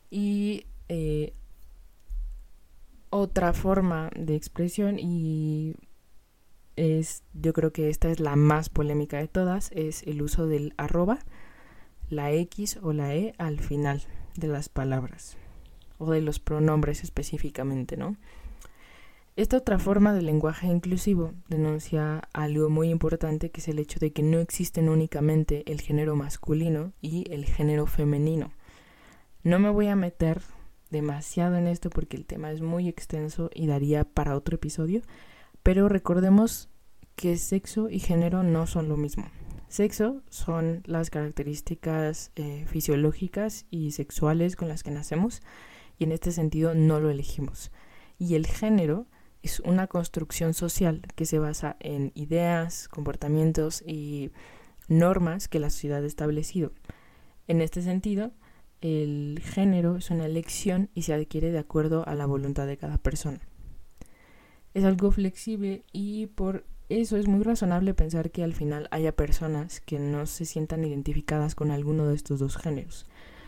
Y 0.09 0.65
eh, 0.87 1.33
otra 3.09 3.53
forma 3.53 4.09
de 4.15 4.35
expresión, 4.35 4.97
y 4.99 5.75
es, 6.75 7.23
yo 7.33 7.53
creo 7.53 7.73
que 7.73 7.89
esta 7.89 8.09
es 8.09 8.19
la 8.19 8.35
más 8.35 8.69
polémica 8.69 9.17
de 9.17 9.27
todas, 9.27 9.71
es 9.73 10.03
el 10.03 10.21
uso 10.21 10.47
del 10.47 10.73
arroba, 10.77 11.19
la 12.09 12.31
X 12.31 12.79
o 12.81 12.93
la 12.93 13.15
E 13.15 13.33
al 13.37 13.59
final 13.59 14.01
de 14.37 14.47
las 14.47 14.69
palabras, 14.69 15.35
o 15.97 16.11
de 16.11 16.21
los 16.21 16.39
pronombres 16.39 17.03
específicamente, 17.03 17.97
¿no? 17.97 18.15
Esta 19.37 19.57
otra 19.57 19.77
forma 19.77 20.15
de 20.15 20.23
lenguaje 20.23 20.65
inclusivo 20.65 21.31
denuncia 21.47 22.27
algo 22.33 22.71
muy 22.71 22.89
importante 22.89 23.51
que 23.51 23.61
es 23.61 23.67
el 23.67 23.77
hecho 23.77 23.99
de 23.99 24.11
que 24.11 24.23
no 24.23 24.39
existen 24.39 24.89
únicamente 24.89 25.63
el 25.71 25.79
género 25.79 26.15
masculino 26.15 26.91
y 27.03 27.31
el 27.31 27.45
género 27.45 27.85
femenino. 27.85 28.51
No 29.43 29.59
me 29.59 29.69
voy 29.69 29.89
a 29.89 29.95
meter 29.95 30.41
demasiado 30.89 31.55
en 31.55 31.67
esto 31.67 31.91
porque 31.91 32.17
el 32.17 32.25
tema 32.25 32.51
es 32.51 32.61
muy 32.61 32.89
extenso 32.89 33.51
y 33.53 33.67
daría 33.67 34.05
para 34.05 34.35
otro 34.35 34.55
episodio, 34.55 35.03
pero 35.61 35.87
recordemos 35.87 36.69
que 37.15 37.37
sexo 37.37 37.91
y 37.91 37.99
género 37.99 38.41
no 38.41 38.65
son 38.65 38.89
lo 38.89 38.97
mismo. 38.97 39.25
Sexo 39.67 40.23
son 40.29 40.81
las 40.87 41.11
características 41.11 42.31
eh, 42.37 42.65
fisiológicas 42.65 43.67
y 43.69 43.91
sexuales 43.91 44.55
con 44.55 44.67
las 44.67 44.81
que 44.81 44.89
nacemos 44.89 45.43
y 45.99 46.05
en 46.05 46.11
este 46.11 46.31
sentido 46.31 46.73
no 46.73 46.99
lo 46.99 47.11
elegimos. 47.11 47.71
Y 48.17 48.33
el 48.33 48.47
género 48.47 49.05
es 49.47 49.61
una 49.61 49.87
construcción 49.87 50.53
social 50.53 51.01
que 51.15 51.25
se 51.25 51.39
basa 51.39 51.77
en 51.79 52.11
ideas, 52.15 52.89
comportamientos 52.89 53.81
y 53.87 54.29
normas 54.89 55.47
que 55.47 55.61
la 55.61 55.69
sociedad 55.69 56.03
ha 56.03 56.05
establecido. 56.07 56.73
En 57.47 57.61
este 57.61 57.81
sentido, 57.81 58.31
el 58.81 59.41
género 59.41 59.95
es 59.95 60.11
una 60.11 60.25
elección 60.25 60.89
y 60.93 61.03
se 61.03 61.13
adquiere 61.13 61.51
de 61.51 61.59
acuerdo 61.59 62.05
a 62.05 62.13
la 62.13 62.25
voluntad 62.25 62.67
de 62.67 62.75
cada 62.75 62.97
persona. 62.97 63.39
Es 64.73 64.83
algo 64.83 65.11
flexible 65.11 65.85
y 65.93 66.27
por 66.27 66.65
eso 66.89 67.15
es 67.15 67.29
muy 67.29 67.43
razonable 67.43 67.93
pensar 67.93 68.31
que 68.31 68.43
al 68.43 68.53
final 68.53 68.89
haya 68.91 69.15
personas 69.15 69.79
que 69.79 69.97
no 69.97 70.25
se 70.25 70.43
sientan 70.43 70.83
identificadas 70.83 71.55
con 71.55 71.71
alguno 71.71 72.05
de 72.05 72.15
estos 72.15 72.39
dos 72.39 72.57
géneros. 72.57 73.05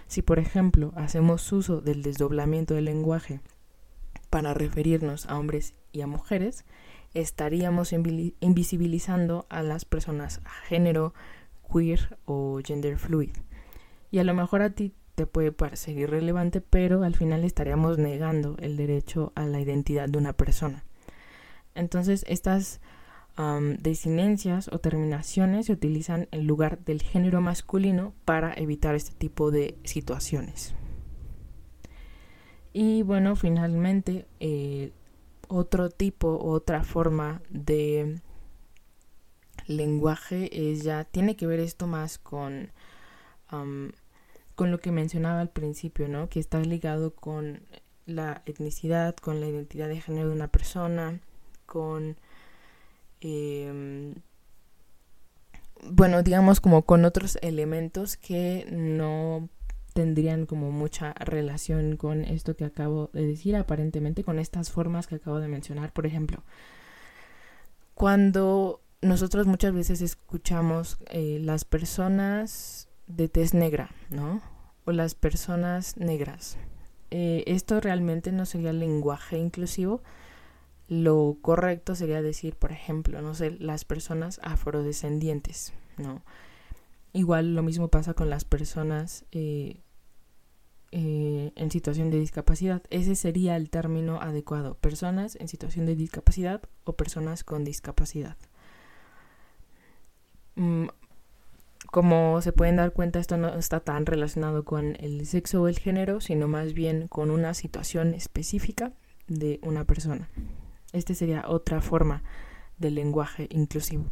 Si 0.08 0.22
por 0.22 0.40
ejemplo 0.40 0.94
hacemos 0.96 1.52
uso 1.52 1.82
del 1.82 2.04
desdoblamiento 2.04 2.74
del 2.74 2.86
lenguaje 2.86 3.42
para 4.30 4.54
referirnos 4.54 5.26
a 5.28 5.38
hombres 5.38 5.74
y 5.92 6.02
a 6.02 6.08
mujeres, 6.08 6.66
estaríamos 7.14 7.94
invisibilizando 7.94 9.46
a 9.50 9.64
las 9.64 9.86
personas 9.86 10.42
género, 10.68 11.14
queer 11.72 12.18
o 12.26 12.60
gender 12.64 12.98
fluid. 12.98 13.32
Y 14.12 14.20
a 14.20 14.24
lo 14.24 14.34
mejor 14.34 14.62
a 14.62 14.72
ti 14.72 14.94
te 15.16 15.26
puede 15.28 15.52
parecer 15.52 15.98
irrelevante, 15.98 16.62
pero 16.62 17.04
al 17.04 17.16
final 17.16 17.44
estaríamos 17.44 17.98
negando 17.98 18.56
el 18.60 18.78
derecho 18.78 19.34
a 19.36 19.46
la 19.46 19.60
identidad 19.60 20.08
de 20.08 20.18
una 20.18 20.34
persona. 20.34 20.86
Entonces, 21.76 22.26
estas 22.28 22.80
desinencias 23.80 24.70
o 24.72 24.80
terminaciones 24.80 25.68
se 25.68 25.72
utilizan 25.72 26.28
en 26.32 26.46
lugar 26.46 26.80
del 26.84 27.02
género 27.02 27.40
masculino 27.40 28.14
para 28.26 28.54
evitar 28.54 28.96
este 28.96 29.16
tipo 29.16 29.50
de 29.50 29.78
situaciones. 29.86 30.76
Y 32.74 33.04
bueno, 33.04 33.36
finalmente, 33.36 34.28
eh, 34.40 34.92
otro 35.48 35.90
tipo, 35.90 36.38
otra 36.38 36.84
forma 36.84 37.42
de 37.50 38.20
lenguaje 39.68 40.72
es 40.72 40.84
ya, 40.84 41.04
tiene 41.04 41.36
que 41.36 41.48
ver 41.48 41.60
esto 41.60 41.88
más 41.88 42.18
con 42.18 42.72
con 44.60 44.72
lo 44.72 44.80
que 44.80 44.92
mencionaba 44.92 45.40
al 45.40 45.50
principio, 45.50 46.10
¿no? 46.10 46.28
Que 46.28 46.42
está 46.42 46.60
ligado 46.60 47.16
con 47.16 47.62
la 48.06 48.42
etnicidad, 48.46 49.16
con 49.16 49.40
la 49.40 49.48
identidad 49.48 49.88
de 49.88 50.02
género 50.02 50.28
de 50.28 50.36
una 50.36 50.50
persona, 50.50 51.22
con... 51.66 52.18
Em, 53.22 54.16
bueno, 55.84 56.24
digamos 56.24 56.60
como 56.60 56.82
con 56.82 57.06
otros 57.06 57.38
elementos 57.42 58.18
que 58.18 58.68
no 58.70 59.48
tendrían 60.00 60.46
como 60.46 60.72
mucha 60.72 61.12
relación 61.12 61.98
con 61.98 62.24
esto 62.24 62.56
que 62.56 62.64
acabo 62.64 63.10
de 63.12 63.28
decir, 63.28 63.58
aparentemente 63.58 64.24
con 64.24 64.40
estas 64.40 64.72
formas 64.72 65.08
que 65.08 65.16
acabo 65.16 65.42
de 65.42 65.50
mencionar. 65.50 65.92
Por 65.92 66.06
ejemplo, 66.06 66.42
cuando 67.96 68.80
nosotros 69.02 69.46
muchas 69.46 69.74
veces 69.74 70.02
escuchamos 70.02 71.00
eh, 71.10 71.42
las 71.44 71.66
personas 71.66 72.88
de 73.08 73.28
tez 73.28 73.54
negra, 73.54 73.90
¿no? 74.10 74.42
O 74.86 74.94
las 74.94 75.16
personas 75.16 75.98
negras. 75.98 76.56
Eh, 77.12 77.44
esto 77.48 77.82
realmente 77.82 78.32
no 78.32 78.46
sería 78.46 78.72
lenguaje 78.72 79.38
inclusivo. 79.38 80.02
Lo 80.88 81.40
correcto 81.42 81.94
sería 81.94 82.22
decir, 82.22 82.56
por 82.56 82.72
ejemplo, 82.72 83.22
no 83.22 83.34
sé, 83.34 83.52
las 83.60 83.84
personas 83.84 84.40
afrodescendientes, 84.44 85.74
¿no? 85.98 86.22
Igual 87.12 87.54
lo 87.54 87.64
mismo 87.64 87.90
pasa 87.90 88.14
con 88.14 88.30
las 88.30 88.46
personas 88.46 89.26
eh, 89.34 89.82
eh, 90.92 91.52
en 91.56 91.72
situación 91.72 92.10
de 92.10 92.20
discapacidad. 92.20 92.82
Ese 92.90 93.16
sería 93.16 93.56
el 93.56 93.70
término 93.70 94.22
adecuado. 94.22 94.76
Personas 94.76 95.36
en 95.36 95.48
situación 95.48 95.86
de 95.86 95.96
discapacidad 95.96 96.62
o 96.84 96.94
personas 96.94 97.44
con 97.44 97.64
discapacidad. 97.64 98.38
Mm, 100.56 100.88
como 101.92 102.42
se 102.42 102.52
pueden 102.52 102.76
dar 102.76 102.94
cuenta, 102.94 103.20
esto 103.20 103.38
no 103.38 103.50
está 103.56 103.80
tan 103.80 104.06
relacionado 104.06 104.64
con 104.64 104.96
el 105.00 105.26
sexo 105.26 105.62
o 105.62 105.68
el 105.68 105.80
género, 105.80 106.22
sino 106.22 106.48
más 106.48 106.74
bien 106.74 107.08
con 107.08 107.32
una 107.32 107.54
situación 107.54 108.14
específica 108.14 108.92
de 109.28 109.60
una 109.64 109.86
persona. 109.86 110.30
Esta 110.92 111.14
sería 111.14 111.46
otra 111.48 111.82
forma 111.82 112.24
del 112.78 112.96
lenguaje 112.96 113.48
inclusivo. 113.52 114.12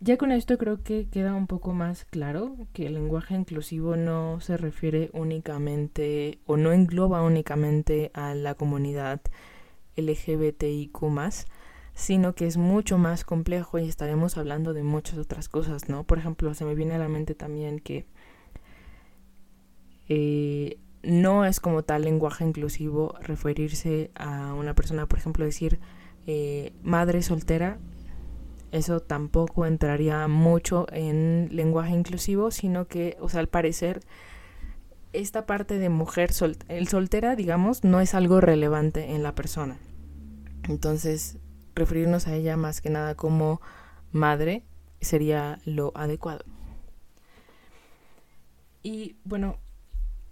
Ya 0.00 0.16
con 0.16 0.30
esto 0.30 0.58
creo 0.58 0.82
que 0.84 1.08
queda 1.08 1.34
un 1.34 1.48
poco 1.48 1.72
más 1.72 2.04
claro 2.04 2.56
que 2.72 2.86
el 2.86 2.94
lenguaje 2.94 3.34
inclusivo 3.34 3.96
no 3.96 4.40
se 4.40 4.56
refiere 4.56 5.10
únicamente 5.12 6.38
o 6.46 6.56
no 6.56 6.72
engloba 6.72 7.22
únicamente 7.22 8.12
a 8.14 8.34
la 8.34 8.54
comunidad 8.54 9.20
LGBTIQ 9.96 10.96
sino 11.94 12.36
que 12.36 12.46
es 12.46 12.56
mucho 12.56 12.96
más 12.96 13.24
complejo 13.24 13.80
y 13.80 13.88
estaremos 13.88 14.36
hablando 14.36 14.72
de 14.72 14.84
muchas 14.84 15.18
otras 15.18 15.48
cosas, 15.48 15.88
¿no? 15.88 16.04
Por 16.04 16.18
ejemplo, 16.18 16.54
se 16.54 16.64
me 16.64 16.76
viene 16.76 16.94
a 16.94 16.98
la 16.98 17.08
mente 17.08 17.34
también 17.34 17.80
que 17.80 18.06
eh, 20.08 20.78
no 21.02 21.44
es 21.44 21.58
como 21.58 21.82
tal 21.82 22.02
lenguaje 22.02 22.44
inclusivo 22.44 23.16
referirse 23.20 24.12
a 24.14 24.54
una 24.54 24.74
persona, 24.74 25.06
por 25.06 25.18
ejemplo, 25.18 25.44
decir 25.44 25.80
eh, 26.28 26.72
madre 26.84 27.20
soltera, 27.22 27.78
eso 28.72 29.00
tampoco 29.00 29.66
entraría 29.66 30.28
mucho 30.28 30.86
en 30.92 31.48
lenguaje 31.52 31.94
inclusivo, 31.94 32.50
sino 32.50 32.86
que, 32.86 33.16
o 33.20 33.28
sea, 33.28 33.40
al 33.40 33.48
parecer, 33.48 34.00
esta 35.12 35.46
parte 35.46 35.78
de 35.78 35.88
mujer 35.88 36.30
el 36.68 36.88
soltera, 36.88 37.34
digamos, 37.34 37.84
no 37.84 38.00
es 38.00 38.14
algo 38.14 38.40
relevante 38.40 39.14
en 39.14 39.22
la 39.22 39.34
persona. 39.34 39.78
Entonces, 40.68 41.38
referirnos 41.74 42.26
a 42.26 42.34
ella 42.34 42.56
más 42.56 42.80
que 42.80 42.90
nada 42.90 43.14
como 43.14 43.60
madre 44.12 44.64
sería 45.00 45.60
lo 45.64 45.92
adecuado. 45.94 46.44
Y 48.82 49.16
bueno, 49.24 49.56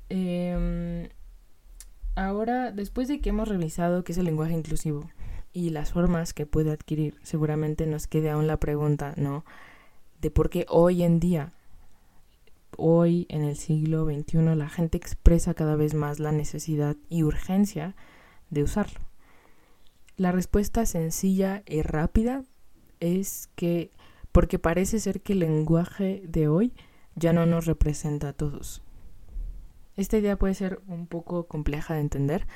em, 0.09 1.09
ahora 2.15 2.71
después 2.71 3.09
de 3.09 3.21
que 3.21 3.31
hemos 3.31 3.49
revisado 3.49 4.05
qué 4.05 4.13
es 4.13 4.19
el 4.19 4.27
lenguaje 4.27 4.55
inclusivo 4.55 5.09
y 5.57 5.71
las 5.71 5.93
formas 5.93 6.35
que 6.35 6.45
puede 6.45 6.71
adquirir, 6.71 7.19
seguramente 7.23 7.87
nos 7.87 8.07
quede 8.07 8.29
aún 8.29 8.47
la 8.47 8.59
pregunta, 8.59 9.15
¿no? 9.17 9.43
De 10.21 10.31
por 10.31 10.51
qué 10.51 10.67
hoy 10.69 11.03
en 11.03 11.19
día, 11.19 11.55
hoy 12.77 13.25
en 13.31 13.43
el 13.43 13.57
siglo 13.57 14.05
XXI, 14.05 14.55
la 14.55 14.69
gente 14.69 14.99
expresa 14.99 15.55
cada 15.55 15.75
vez 15.75 15.95
más 15.95 16.19
la 16.19 16.31
necesidad 16.31 16.95
y 17.09 17.23
urgencia 17.23 17.97
de 18.51 18.65
usarlo. 18.65 19.01
La 20.19 20.31
respuesta 20.31 20.85
sencilla 20.85 21.63
y 21.65 21.81
rápida 21.81 22.45
es 23.01 23.49
que 23.57 23.93
porque 24.33 24.59
parece 24.59 25.01
ser 25.01 25.23
que 25.23 25.33
el 25.33 25.39
lenguaje 25.39 26.23
de 26.29 26.49
hoy 26.49 26.75
ya 27.15 27.33
no 27.33 27.47
nos 27.47 27.65
representa 27.65 28.29
a 28.29 28.33
todos. 28.35 28.83
Esta 29.97 30.19
idea 30.19 30.37
puede 30.37 30.53
ser 30.53 30.83
un 30.87 31.07
poco 31.07 31.47
compleja 31.47 31.95
de 31.95 32.01
entender, 32.01 32.47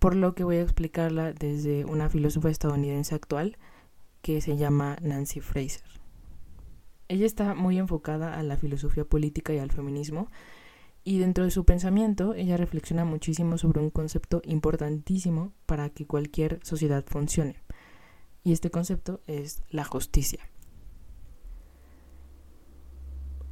por 0.00 0.16
lo 0.16 0.34
que 0.34 0.44
voy 0.44 0.56
a 0.56 0.62
explicarla 0.62 1.32
desde 1.32 1.84
una 1.84 2.08
filósofa 2.08 2.50
estadounidense 2.50 3.14
actual 3.14 3.58
que 4.22 4.40
se 4.40 4.56
llama 4.56 4.96
Nancy 5.02 5.40
Fraser. 5.40 5.84
Ella 7.08 7.26
está 7.26 7.54
muy 7.54 7.78
enfocada 7.78 8.38
a 8.38 8.42
la 8.42 8.56
filosofía 8.56 9.04
política 9.04 9.52
y 9.52 9.58
al 9.58 9.70
feminismo, 9.70 10.28
y 11.04 11.18
dentro 11.18 11.44
de 11.44 11.50
su 11.50 11.64
pensamiento, 11.64 12.34
ella 12.34 12.56
reflexiona 12.56 13.04
muchísimo 13.04 13.58
sobre 13.58 13.80
un 13.80 13.90
concepto 13.90 14.42
importantísimo 14.44 15.52
para 15.66 15.90
que 15.90 16.06
cualquier 16.06 16.60
sociedad 16.62 17.04
funcione. 17.06 17.56
Y 18.42 18.52
este 18.52 18.70
concepto 18.70 19.20
es 19.26 19.62
la 19.70 19.84
justicia. 19.84 20.48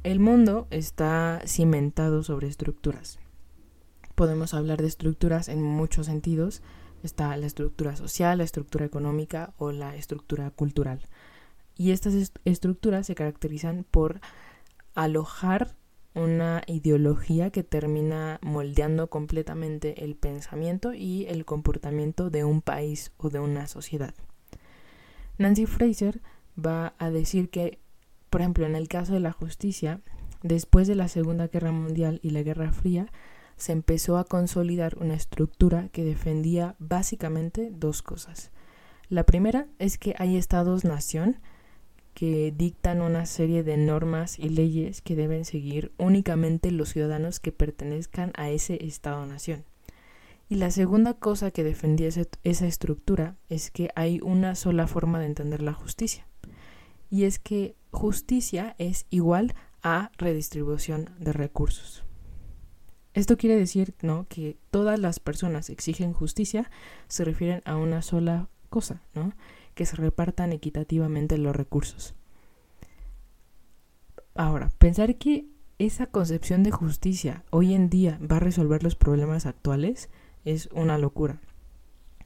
El 0.03 0.19
mundo 0.19 0.67
está 0.71 1.41
cimentado 1.45 2.23
sobre 2.23 2.47
estructuras. 2.47 3.19
Podemos 4.19 4.53
hablar 4.53 4.81
de 4.81 4.87
estructuras 4.89 5.47
en 5.47 5.63
muchos 5.63 6.07
sentidos. 6.07 6.61
Está 7.03 7.37
la 7.37 7.45
estructura 7.45 7.95
social, 7.95 8.39
la 8.39 8.43
estructura 8.43 8.83
económica 8.83 9.53
o 9.57 9.71
la 9.71 9.95
estructura 9.95 10.51
cultural. 10.51 10.99
Y 11.77 11.91
estas 11.91 12.33
estructuras 12.43 13.07
se 13.07 13.15
caracterizan 13.15 13.85
por 13.89 14.19
alojar 14.93 15.73
una 16.15 16.63
ideología 16.67 17.49
que 17.49 17.63
termina 17.63 18.39
moldeando 18.41 19.09
completamente 19.09 20.03
el 20.03 20.17
pensamiento 20.17 20.93
y 20.93 21.25
el 21.27 21.45
comportamiento 21.45 22.29
de 22.29 22.43
un 22.43 22.61
país 22.61 23.13
o 23.19 23.29
de 23.29 23.39
una 23.39 23.67
sociedad. 23.67 24.13
Nancy 25.37 25.65
Fraser 25.65 26.19
va 26.57 26.93
a 26.97 27.09
decir 27.09 27.49
que, 27.49 27.79
por 28.29 28.41
ejemplo, 28.41 28.65
en 28.65 28.75
el 28.75 28.89
caso 28.89 29.13
de 29.13 29.21
la 29.21 29.31
justicia, 29.31 30.01
después 30.43 30.89
de 30.89 30.95
la 30.95 31.07
Segunda 31.07 31.47
Guerra 31.47 31.71
Mundial 31.71 32.19
y 32.21 32.31
la 32.31 32.43
Guerra 32.43 32.73
Fría, 32.73 33.09
se 33.59 33.73
empezó 33.73 34.17
a 34.17 34.23
consolidar 34.23 34.97
una 34.97 35.13
estructura 35.13 35.89
que 35.89 36.03
defendía 36.03 36.75
básicamente 36.79 37.71
dos 37.71 38.01
cosas. 38.01 38.51
La 39.09 39.25
primera 39.25 39.67
es 39.79 39.97
que 39.97 40.15
hay 40.17 40.37
estados-nación 40.37 41.37
que 42.13 42.53
dictan 42.55 43.01
una 43.01 43.25
serie 43.25 43.63
de 43.63 43.77
normas 43.77 44.39
y 44.39 44.49
leyes 44.49 45.01
que 45.01 45.15
deben 45.15 45.45
seguir 45.45 45.91
únicamente 45.97 46.71
los 46.71 46.89
ciudadanos 46.89 47.39
que 47.39 47.51
pertenezcan 47.51 48.33
a 48.35 48.49
ese 48.49 48.83
Estado-nación. 48.85 49.63
Y 50.49 50.55
la 50.55 50.71
segunda 50.71 51.13
cosa 51.13 51.51
que 51.51 51.63
defendía 51.63 52.09
esa 52.09 52.67
estructura 52.67 53.35
es 53.49 53.71
que 53.71 53.89
hay 53.95 54.19
una 54.21 54.55
sola 54.55 54.87
forma 54.87 55.19
de 55.19 55.27
entender 55.27 55.61
la 55.61 55.73
justicia. 55.73 56.27
Y 57.09 57.23
es 57.23 57.39
que 57.39 57.75
justicia 57.91 58.75
es 58.79 59.05
igual 59.09 59.53
a 59.81 60.11
redistribución 60.17 61.11
de 61.19 61.33
recursos. 61.33 62.03
Esto 63.13 63.37
quiere 63.37 63.55
decir 63.55 63.95
¿no? 64.01 64.27
que 64.29 64.57
todas 64.71 64.99
las 64.99 65.19
personas 65.19 65.69
exigen 65.69 66.13
justicia 66.13 66.69
se 67.07 67.25
refieren 67.25 67.61
a 67.65 67.75
una 67.75 68.01
sola 68.01 68.49
cosa, 68.69 69.01
¿no? 69.13 69.33
que 69.73 69.85
se 69.85 69.95
repartan 69.95 70.51
equitativamente 70.51 71.37
los 71.37 71.55
recursos. 71.55 72.15
Ahora, 74.35 74.71
pensar 74.77 75.15
que 75.17 75.47
esa 75.79 76.05
concepción 76.07 76.61
de 76.63 76.71
justicia 76.71 77.43
hoy 77.49 77.73
en 77.73 77.89
día 77.89 78.19
va 78.19 78.37
a 78.37 78.41
resolver 78.41 78.83
los 78.83 78.95
problemas 78.95 79.45
actuales 79.45 80.09
es 80.45 80.69
una 80.71 80.97
locura. 80.97 81.41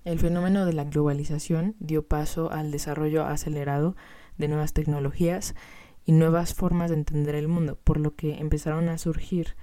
El 0.04 0.20
fenómeno 0.20 0.66
de 0.66 0.74
la 0.74 0.84
globalización 0.84 1.76
dio 1.80 2.06
paso 2.06 2.52
al 2.52 2.72
desarrollo 2.72 3.26
acelerado 3.26 3.96
de 4.38 4.48
nuevas 4.50 4.74
tecnologías 4.74 5.56
y 6.06 6.12
nuevas 6.12 6.54
formas 6.54 6.90
de 6.90 6.98
entender 6.98 7.36
el 7.36 7.48
mundo, 7.48 7.80
por 7.84 8.00
lo 8.00 8.16
que 8.16 8.40
empezaron 8.40 8.90
a 8.90 8.98
surgir 8.98 9.56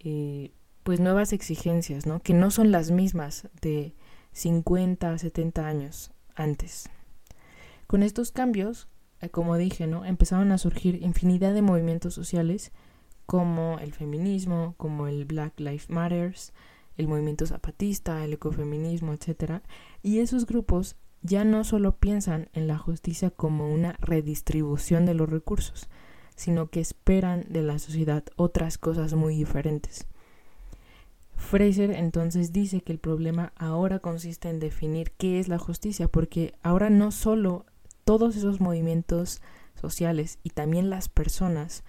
eh, 0.00 0.52
pues 0.82 1.00
nuevas 1.00 1.32
exigencias, 1.32 2.06
¿no? 2.06 2.20
Que 2.20 2.34
no 2.34 2.50
son 2.50 2.72
las 2.72 2.90
mismas 2.90 3.48
de 3.60 3.94
50, 4.32 5.18
70 5.18 5.66
años 5.66 6.12
antes. 6.34 6.88
Con 7.86 8.02
estos 8.02 8.32
cambios, 8.32 8.88
eh, 9.20 9.28
como 9.28 9.56
dije, 9.56 9.86
¿no? 9.86 10.04
empezaron 10.04 10.52
a 10.52 10.58
surgir 10.58 11.02
infinidad 11.02 11.54
de 11.54 11.62
movimientos 11.62 12.14
sociales 12.14 12.72
como 13.26 13.78
el 13.78 13.92
feminismo, 13.92 14.74
como 14.76 15.06
el 15.06 15.24
Black 15.24 15.60
Lives 15.60 15.90
Matters, 15.90 16.52
el 16.96 17.08
movimiento 17.08 17.46
zapatista, 17.46 18.24
el 18.24 18.32
ecofeminismo, 18.32 19.12
etc. 19.12 19.62
Y 20.02 20.18
esos 20.18 20.46
grupos 20.46 20.96
ya 21.22 21.44
no 21.44 21.64
solo 21.64 21.96
piensan 21.96 22.48
en 22.52 22.66
la 22.66 22.78
justicia 22.78 23.30
como 23.30 23.72
una 23.72 23.92
redistribución 24.00 25.06
de 25.06 25.14
los 25.14 25.28
recursos, 25.28 25.88
sino 26.40 26.70
que 26.70 26.80
esperan 26.80 27.44
de 27.50 27.60
la 27.60 27.78
sociedad 27.78 28.24
otras 28.36 28.78
cosas 28.78 29.12
muy 29.12 29.36
diferentes. 29.36 30.06
Fraser 31.36 31.90
entonces 31.90 32.50
dice 32.50 32.80
que 32.80 32.92
el 32.92 32.98
problema 32.98 33.52
ahora 33.56 33.98
consiste 33.98 34.48
en 34.48 34.58
definir 34.58 35.12
qué 35.18 35.38
es 35.38 35.48
la 35.48 35.58
justicia, 35.58 36.08
porque 36.08 36.54
ahora 36.62 36.88
no 36.88 37.12
solo 37.12 37.66
todos 38.06 38.36
esos 38.36 38.58
movimientos 38.58 39.42
sociales 39.78 40.38
y 40.42 40.48
también 40.48 40.88
las 40.88 41.10
personas 41.10 41.84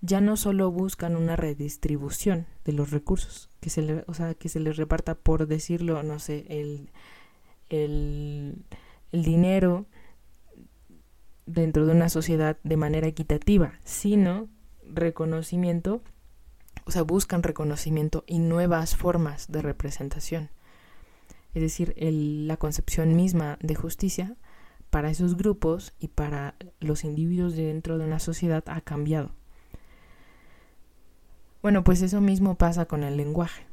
ya 0.00 0.20
no 0.20 0.36
solo 0.36 0.72
buscan 0.72 1.14
una 1.14 1.36
redistribución 1.36 2.46
de 2.64 2.72
los 2.72 2.90
recursos, 2.90 3.50
que 3.60 3.70
se, 3.70 3.82
le, 3.82 4.04
o 4.08 4.14
sea, 4.14 4.34
que 4.34 4.48
se 4.48 4.58
les 4.58 4.78
reparta, 4.78 5.14
por 5.14 5.46
decirlo, 5.46 6.02
no 6.02 6.18
sé, 6.18 6.44
el, 6.48 6.90
el, 7.68 8.64
el 9.12 9.22
dinero 9.22 9.86
dentro 11.46 11.86
de 11.86 11.92
una 11.92 12.08
sociedad 12.08 12.58
de 12.62 12.76
manera 12.76 13.06
equitativa, 13.06 13.74
sino 13.84 14.48
reconocimiento, 14.84 16.02
o 16.84 16.90
sea, 16.90 17.02
buscan 17.02 17.42
reconocimiento 17.42 18.24
y 18.26 18.38
nuevas 18.38 18.96
formas 18.96 19.50
de 19.50 19.62
representación. 19.62 20.50
Es 21.54 21.62
decir, 21.62 21.94
la 21.98 22.56
concepción 22.56 23.14
misma 23.14 23.58
de 23.60 23.74
justicia 23.74 24.36
para 24.90 25.10
esos 25.10 25.36
grupos 25.36 25.94
y 25.98 26.08
para 26.08 26.54
los 26.80 27.04
individuos 27.04 27.56
dentro 27.56 27.98
de 27.98 28.04
una 28.04 28.18
sociedad 28.18 28.64
ha 28.66 28.80
cambiado. 28.80 29.30
Bueno, 31.62 31.84
pues 31.84 32.02
eso 32.02 32.20
mismo 32.20 32.56
pasa 32.56 32.86
con 32.86 33.04
el 33.04 33.16
lenguaje. 33.16 33.64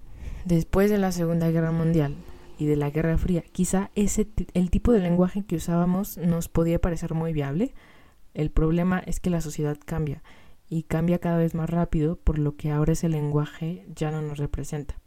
Después 0.45 0.89
de 0.89 0.97
la 0.97 1.11
Segunda 1.11 1.49
Guerra 1.49 1.71
Mundial 1.71 2.15
y 2.59 2.65
de 2.65 2.75
la 2.75 2.89
Guerra 2.89 3.17
Fría, 3.17 3.41
quizá 3.41 3.89
ese 3.95 4.27
el 4.53 4.69
tipo 4.69 4.91
de 4.91 4.99
lenguaje 4.99 5.45
que 5.45 5.55
usábamos 5.55 6.17
nos 6.17 6.49
podía 6.49 6.79
parecer 6.79 7.13
muy 7.13 7.31
viable. 7.31 7.73
El 8.33 8.51
problema 8.51 8.99
es 8.99 9.21
que 9.21 9.29
la 9.29 9.39
sociedad 9.39 9.77
cambia 9.83 10.21
y 10.67 10.83
cambia 10.83 11.19
cada 11.19 11.37
vez 11.37 11.55
más 11.55 11.69
rápido, 11.69 12.17
por 12.17 12.37
lo 12.37 12.57
que 12.57 12.69
ahora 12.69 12.93
ese 12.93 13.07
lenguaje 13.07 13.85
ya 13.95 14.11
no 14.11 14.21
nos 14.21 14.37
representa. 14.37 14.99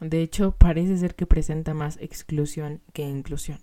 De 0.00 0.22
hecho, 0.22 0.52
parece 0.52 0.96
ser 0.96 1.14
que 1.14 1.26
presenta 1.26 1.74
más 1.74 1.98
exclusión 2.00 2.80
que 2.94 3.02
inclusión. 3.02 3.58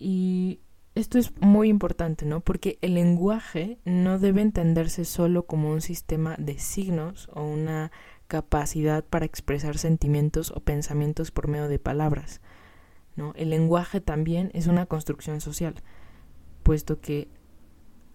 Y 0.00 0.58
esto 0.96 1.16
es 1.16 1.32
muy 1.40 1.68
importante, 1.68 2.26
¿no? 2.26 2.40
Porque 2.40 2.78
el 2.82 2.94
lenguaje 2.94 3.78
no 3.84 4.18
debe 4.18 4.42
entenderse 4.42 5.04
solo 5.04 5.46
como 5.46 5.70
un 5.70 5.80
sistema 5.80 6.34
de 6.38 6.58
signos 6.58 7.28
o 7.32 7.44
una 7.44 7.92
capacidad 8.32 9.04
para 9.04 9.26
expresar 9.26 9.76
sentimientos 9.76 10.52
o 10.52 10.60
pensamientos 10.60 11.30
por 11.30 11.48
medio 11.48 11.68
de 11.68 11.78
palabras, 11.78 12.40
¿no? 13.14 13.34
El 13.36 13.50
lenguaje 13.50 14.00
también 14.00 14.50
es 14.54 14.68
una 14.68 14.86
construcción 14.86 15.42
social, 15.42 15.74
puesto 16.62 16.98
que 16.98 17.28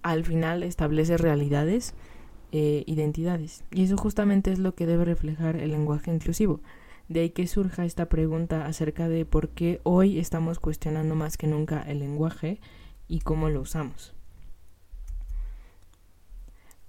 al 0.02 0.26
final 0.26 0.64
establece 0.64 1.18
realidades, 1.18 1.94
e 2.52 2.84
identidades. 2.88 3.64
Y 3.70 3.84
eso 3.84 3.96
justamente 3.96 4.52
es 4.52 4.58
lo 4.58 4.74
que 4.74 4.88
debe 4.88 5.06
reflejar 5.06 5.56
el 5.56 5.70
lenguaje 5.70 6.10
inclusivo. 6.12 6.62
De 7.10 7.20
ahí 7.20 7.30
que 7.30 7.46
surja 7.46 7.86
esta 7.86 8.08
pregunta 8.08 8.66
acerca 8.66 9.08
de 9.08 9.24
por 9.24 9.50
qué 9.50 9.82
hoy 9.84 10.18
estamos 10.18 10.58
cuestionando 10.58 11.14
más 11.14 11.38
que 11.38 11.46
nunca 11.46 11.84
el 11.84 12.00
lenguaje 12.00 12.60
y 13.08 13.20
cómo 13.20 13.50
lo 13.50 13.62
usamos. 13.62 14.16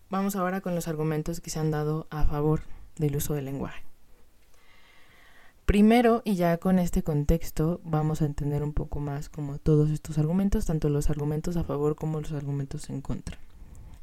Vamos 0.09 0.35
ahora 0.35 0.63
con 0.63 0.75
los 0.75 0.89
argumentos 0.89 1.43
que 1.43 1.51
se 1.51 1.59
han 1.59 1.71
dado 1.71 2.07
a 2.09 2.25
favor 2.25 2.63
del 2.99 3.17
uso 3.17 3.35
del 3.35 3.47
lenguaje. 3.47 3.83
Primero, 5.69 6.23
y 6.25 6.35
ya 6.37 6.57
con 6.57 6.79
este 6.79 7.03
contexto, 7.03 7.81
vamos 7.85 8.23
a 8.23 8.25
entender 8.25 8.63
un 8.63 8.73
poco 8.73 9.01
más 9.01 9.29
como 9.29 9.59
todos 9.59 9.91
estos 9.91 10.17
argumentos, 10.17 10.65
tanto 10.65 10.89
los 10.89 11.11
argumentos 11.11 11.59
a 11.59 11.65
favor 11.65 11.95
como 11.95 12.21
los 12.21 12.33
argumentos 12.33 12.89
en 12.89 13.03
contra. 13.03 13.39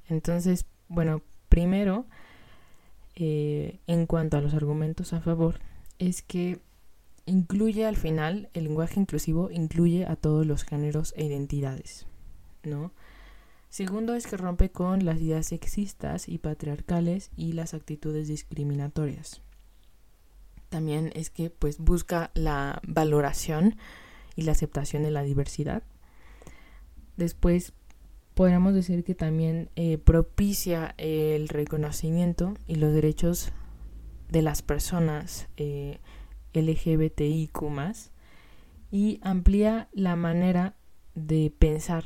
Entonces, 0.07 0.65
bueno, 0.89 1.23
primero, 1.49 2.05
eh, 3.15 3.79
en 3.87 4.05
cuanto 4.05 4.37
a 4.37 4.41
los 4.41 4.53
argumentos 4.53 5.13
a 5.13 5.21
favor, 5.21 5.59
es 5.97 6.21
que 6.21 6.59
incluye 7.25 7.85
al 7.85 7.95
final, 7.95 8.49
el 8.53 8.65
lenguaje 8.65 8.99
inclusivo 8.99 9.49
incluye 9.49 10.05
a 10.05 10.15
todos 10.15 10.45
los 10.45 10.65
géneros 10.65 11.13
e 11.17 11.25
identidades, 11.25 12.05
¿no? 12.63 12.91
Segundo 13.75 14.13
es 14.13 14.25
que 14.25 14.37
rompe 14.37 14.71
con 14.71 15.03
las 15.03 15.19
ideas 15.19 15.47
sexistas 15.47 16.29
y 16.29 16.37
patriarcales 16.37 17.29
y 17.35 17.51
las 17.51 17.73
actitudes 17.73 18.29
discriminatorias. 18.29 19.41
También 20.69 21.11
es 21.13 21.29
que 21.29 21.49
pues 21.49 21.79
busca 21.79 22.31
la 22.35 22.79
valoración 22.87 23.75
y 24.37 24.43
la 24.43 24.53
aceptación 24.53 25.03
de 25.03 25.11
la 25.11 25.23
diversidad. 25.23 25.83
Después 27.17 27.73
podríamos 28.33 28.73
decir 28.73 29.03
que 29.03 29.13
también 29.13 29.69
eh, 29.75 29.97
propicia 29.97 30.95
el 30.97 31.49
reconocimiento 31.49 32.53
y 32.67 32.75
los 32.75 32.93
derechos 32.93 33.51
de 34.29 34.41
las 34.41 34.61
personas 34.61 35.49
eh, 35.57 35.99
LGBTIQ 36.53 37.61
y 38.89 39.19
amplía 39.21 39.89
la 39.91 40.15
manera 40.15 40.77
de 41.13 41.53
pensar 41.59 42.05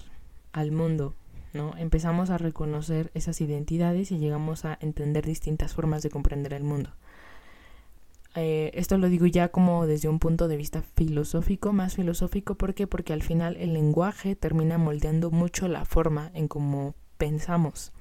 al 0.51 0.71
mundo, 0.71 1.15
¿no? 1.53 1.75
Empezamos 1.77 2.29
a 2.29 2.37
reconocer 2.37 3.11
esas 3.13 3.41
identidades 3.41 4.11
y 4.11 4.17
llegamos 4.17 4.65
a 4.65 4.77
entender 4.81 5.25
distintas 5.25 5.73
formas 5.73 6.03
de 6.03 6.09
comprender 6.09 6.53
el 6.53 6.63
mundo. 6.63 6.91
Eh, 8.35 8.71
esto 8.75 8.97
lo 8.97 9.09
digo 9.09 9.25
ya 9.25 9.49
como 9.49 9.87
desde 9.87 10.07
un 10.07 10.19
punto 10.19 10.47
de 10.47 10.57
vista 10.57 10.83
filosófico, 10.95 11.73
más 11.73 11.95
filosófico, 11.95 12.55
¿por 12.55 12.75
qué? 12.75 12.85
Porque 12.85 13.13
al 13.13 13.23
final 13.23 13.55
el 13.57 13.73
lenguaje 13.73 14.35
termina 14.35 14.77
moldeando 14.77 15.31
mucho 15.31 15.67
la 15.67 15.85
forma 15.85 16.29
en 16.33 16.47
cómo 16.47 16.93
pensamos. 17.17 17.91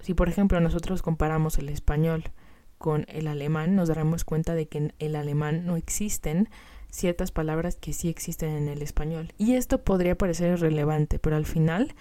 Si 0.00 0.14
por 0.14 0.28
ejemplo 0.28 0.60
nosotros 0.60 1.02
comparamos 1.02 1.58
el 1.58 1.68
español 1.68 2.24
con 2.78 3.04
el 3.08 3.26
alemán, 3.26 3.76
nos 3.76 3.88
daremos 3.88 4.24
cuenta 4.24 4.54
de 4.54 4.66
que 4.66 4.78
en 4.78 4.94
el 4.98 5.14
alemán 5.14 5.66
no 5.66 5.76
existen 5.76 6.48
ciertas 6.90 7.32
palabras 7.32 7.76
que 7.76 7.92
sí 7.92 8.08
existen 8.08 8.50
en 8.50 8.68
el 8.68 8.82
español. 8.82 9.32
Y 9.38 9.54
esto 9.54 9.82
podría 9.82 10.16
parecer 10.16 10.52
irrelevante, 10.52 11.18
pero 11.18 11.36
al 11.36 11.46
final 11.46 11.94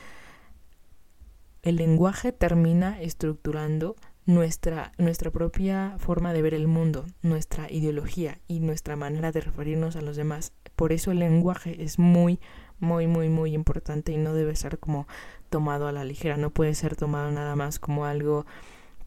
el 1.61 1.75
lenguaje 1.75 2.31
termina 2.31 3.01
estructurando 3.01 3.95
nuestra, 4.25 4.91
nuestra 4.97 5.31
propia 5.31 5.95
forma 5.97 6.33
de 6.33 6.41
ver 6.41 6.53
el 6.53 6.67
mundo, 6.67 7.05
nuestra 7.21 7.71
ideología 7.71 8.39
y 8.47 8.59
nuestra 8.59 8.95
manera 8.95 9.31
de 9.31 9.41
referirnos 9.41 9.95
a 9.95 10.01
los 10.01 10.15
demás. 10.15 10.53
Por 10.75 10.93
eso 10.93 11.11
el 11.11 11.19
lenguaje 11.19 11.83
es 11.83 11.99
muy, 11.99 12.39
muy, 12.79 13.07
muy, 13.07 13.29
muy 13.29 13.53
importante 13.53 14.11
y 14.11 14.17
no 14.17 14.33
debe 14.33 14.55
ser 14.55 14.79
como 14.79 15.07
tomado 15.49 15.87
a 15.87 15.91
la 15.91 16.03
ligera, 16.03 16.37
no 16.37 16.51
puede 16.51 16.75
ser 16.75 16.95
tomado 16.95 17.31
nada 17.31 17.55
más 17.55 17.79
como 17.79 18.05
algo 18.05 18.45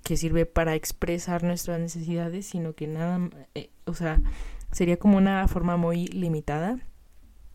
que 0.02 0.16
sirve 0.16 0.44
para 0.44 0.74
expresar 0.74 1.44
nuestras 1.44 1.78
necesidades, 1.78 2.46
sino 2.46 2.74
que 2.74 2.88
nada, 2.88 3.30
eh, 3.54 3.70
o 3.84 3.94
sea, 3.94 4.20
sería 4.72 4.98
como 4.98 5.18
una 5.18 5.46
forma 5.48 5.76
muy 5.76 6.06
limitada 6.08 6.80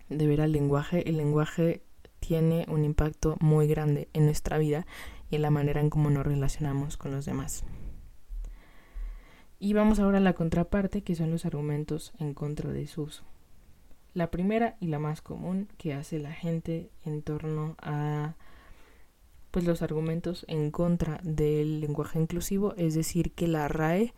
de 0.09 0.27
ver 0.27 0.41
al 0.41 0.51
lenguaje. 0.51 1.09
El 1.09 1.17
lenguaje 1.17 1.83
tiene 2.19 2.65
un 2.69 2.85
impacto 2.85 3.35
muy 3.39 3.67
grande 3.67 4.09
en 4.13 4.25
nuestra 4.25 4.57
vida 4.57 4.85
y 5.29 5.35
en 5.35 5.41
la 5.41 5.51
manera 5.51 5.81
en 5.81 5.89
cómo 5.89 6.09
nos 6.09 6.25
relacionamos 6.25 6.97
con 6.97 7.11
los 7.11 7.25
demás. 7.25 7.65
Y 9.59 9.73
vamos 9.73 9.99
ahora 9.99 10.19
a 10.19 10.21
la 10.21 10.33
contraparte, 10.33 11.01
que 11.01 11.15
son 11.15 11.31
los 11.31 11.45
argumentos 11.45 12.13
en 12.19 12.33
contra 12.33 12.71
de 12.71 12.85
su 12.85 13.03
uso. 13.03 13.23
La 14.13 14.29
primera 14.29 14.77
y 14.79 14.87
la 14.87 14.99
más 14.99 15.21
común 15.21 15.67
que 15.77 15.93
hace 15.93 16.19
la 16.19 16.31
gente 16.31 16.91
en 17.05 17.21
torno 17.23 17.75
a 17.79 18.35
pues 19.51 19.65
los 19.65 19.81
argumentos 19.81 20.45
en 20.47 20.69
contra 20.69 21.19
del 21.23 21.81
lenguaje 21.81 22.19
inclusivo, 22.19 22.75
es 22.75 22.93
decir, 22.93 23.33
que 23.33 23.47
la 23.47 23.67
RAE 23.67 24.13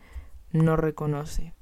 no 0.52 0.76
reconoce 0.76 1.54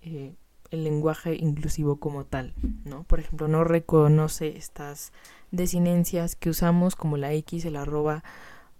eh, 0.00 0.36
el 0.70 0.84
lenguaje 0.84 1.36
inclusivo 1.36 1.96
como 1.96 2.24
tal, 2.24 2.54
¿no? 2.84 3.04
Por 3.04 3.20
ejemplo, 3.20 3.48
no 3.48 3.64
reconoce 3.64 4.56
estas 4.56 5.12
desinencias 5.50 6.36
que 6.36 6.50
usamos 6.50 6.96
como 6.96 7.16
la 7.16 7.32
X, 7.32 7.64
el 7.64 7.76
arroba 7.76 8.24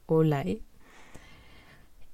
o 0.07 0.23
la 0.23 0.43
E. 0.43 0.63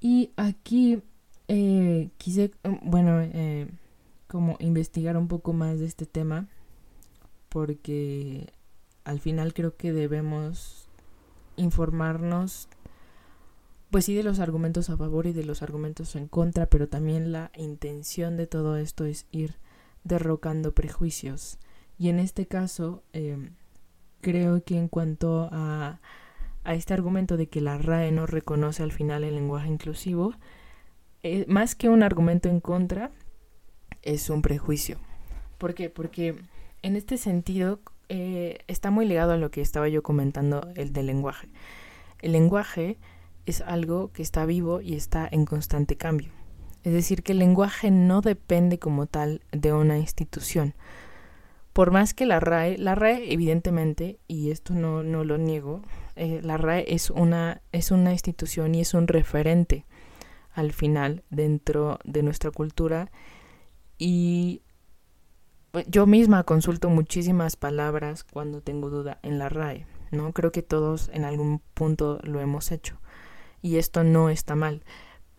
Y 0.00 0.32
aquí 0.36 1.02
eh, 1.48 2.10
quise, 2.18 2.50
bueno, 2.82 3.20
eh, 3.20 3.68
como 4.26 4.56
investigar 4.60 5.16
un 5.16 5.28
poco 5.28 5.52
más 5.52 5.78
de 5.78 5.86
este 5.86 6.06
tema, 6.06 6.48
porque 7.48 8.52
al 9.04 9.20
final 9.20 9.52
creo 9.52 9.76
que 9.76 9.92
debemos 9.92 10.88
informarnos, 11.56 12.68
pues 13.90 14.06
sí, 14.06 14.14
de 14.14 14.22
los 14.22 14.40
argumentos 14.40 14.90
a 14.90 14.96
favor 14.96 15.26
y 15.26 15.32
de 15.32 15.44
los 15.44 15.62
argumentos 15.62 16.16
en 16.16 16.28
contra, 16.28 16.66
pero 16.66 16.88
también 16.88 17.30
la 17.30 17.50
intención 17.56 18.36
de 18.36 18.46
todo 18.46 18.76
esto 18.76 19.04
es 19.04 19.26
ir 19.30 19.56
derrocando 20.04 20.72
prejuicios. 20.72 21.58
Y 21.98 22.08
en 22.08 22.18
este 22.18 22.46
caso, 22.46 23.02
em, 23.12 23.54
creo 24.20 24.62
que 24.64 24.76
en 24.76 24.88
cuanto 24.88 25.48
a, 25.52 26.00
a, 26.64 26.74
este 26.74 26.94
argumento 26.94 27.36
de 27.36 27.48
que 27.48 27.60
la 27.60 27.78
RAE 27.78 28.12
no 28.12 28.26
reconoce 28.26 28.82
al 28.82 28.92
final 28.92 29.24
el 29.24 29.34
lenguaje 29.34 29.68
inclusivo, 29.68 30.34
eh, 31.22 31.44
más 31.48 31.74
que 31.74 31.88
un 31.88 32.02
argumento 32.02 32.48
en 32.48 32.60
contra, 32.60 33.10
es 34.02 34.30
un 34.30 34.42
prejuicio. 34.42 34.98
¿Por 35.58 35.74
qué? 35.74 35.90
Porque 35.90 36.36
en 36.82 36.96
este 36.96 37.16
sentido, 37.16 37.80
eh, 38.08 38.58
está 38.66 38.90
muy 38.90 39.06
ligado 39.06 39.32
a 39.32 39.36
lo 39.36 39.50
que 39.50 39.60
estaba 39.60 39.88
yo 39.88 40.02
comentando, 40.02 40.68
el 40.74 40.92
del 40.92 41.06
lenguaje. 41.06 41.48
El 42.20 42.32
lenguaje 42.32 42.98
es 43.46 43.60
algo 43.60 44.12
que 44.12 44.22
está 44.22 44.44
vivo 44.46 44.80
y 44.80 44.94
está 44.94 45.28
en 45.30 45.46
constante 45.46 45.96
cambio. 45.96 46.30
Es 46.84 46.92
decir, 46.92 47.22
que 47.22 47.32
el 47.32 47.38
lenguaje 47.38 47.90
no 47.90 48.20
depende 48.20 48.78
como 48.78 49.06
tal 49.06 49.42
de 49.52 49.72
una 49.72 49.98
institución. 49.98 50.74
Por 51.72 51.90
más 51.90 52.12
que 52.12 52.26
la 52.26 52.38
RAE, 52.38 52.76
la 52.76 52.94
RAE 52.94 53.32
evidentemente, 53.32 54.18
y 54.28 54.50
esto 54.50 54.74
no, 54.74 55.02
no 55.02 55.24
lo 55.24 55.38
niego, 55.38 55.82
eh, 56.16 56.40
la 56.42 56.58
RAE 56.58 56.84
es 56.88 57.10
una, 57.10 57.62
es 57.72 57.90
una 57.90 58.12
institución 58.12 58.74
y 58.74 58.80
es 58.80 58.92
un 58.94 59.08
referente 59.08 59.86
al 60.52 60.72
final 60.72 61.24
dentro 61.30 61.98
de 62.04 62.22
nuestra 62.22 62.50
cultura 62.50 63.10
y 63.96 64.60
yo 65.86 66.06
misma 66.06 66.44
consulto 66.44 66.90
muchísimas 66.90 67.56
palabras 67.56 68.24
cuando 68.24 68.60
tengo 68.60 68.90
duda 68.90 69.18
en 69.22 69.38
la 69.38 69.48
RAE. 69.48 69.86
¿no? 70.10 70.32
Creo 70.32 70.52
que 70.52 70.62
todos 70.62 71.10
en 71.14 71.24
algún 71.24 71.60
punto 71.74 72.20
lo 72.22 72.40
hemos 72.40 72.70
hecho 72.70 72.98
y 73.62 73.76
esto 73.76 74.04
no 74.04 74.28
está 74.28 74.54
mal, 74.54 74.84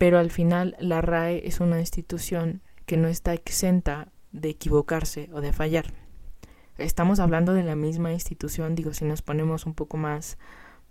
pero 0.04 0.18
al 0.18 0.30
final 0.30 0.76
la 0.80 1.00
RAE 1.00 1.48
es 1.48 1.60
una 1.60 1.80
institución 1.80 2.60
que 2.84 2.98
no 2.98 3.08
está 3.08 3.32
exenta 3.32 4.12
de 4.32 4.50
equivocarse 4.50 5.30
o 5.32 5.40
de 5.40 5.54
fallar. 5.54 5.94
Estamos 6.76 7.20
hablando 7.20 7.54
de 7.54 7.62
la 7.62 7.74
misma 7.74 8.12
institución, 8.12 8.74
digo, 8.74 8.92
si 8.92 9.06
nos 9.06 9.22
ponemos 9.22 9.64
un 9.64 9.72
poco 9.72 9.96
más 9.96 10.36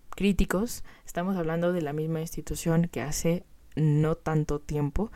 críticos, 0.09 0.83
estamos 1.05 1.37
hablando 1.37 1.73
de 1.73 1.83
la 1.83 1.93
misma 1.93 2.21
institución 2.21 2.89
que 2.91 3.01
hace 3.01 3.45
no 3.75 4.15
tanto 4.15 4.59
tiempo, 4.59 5.11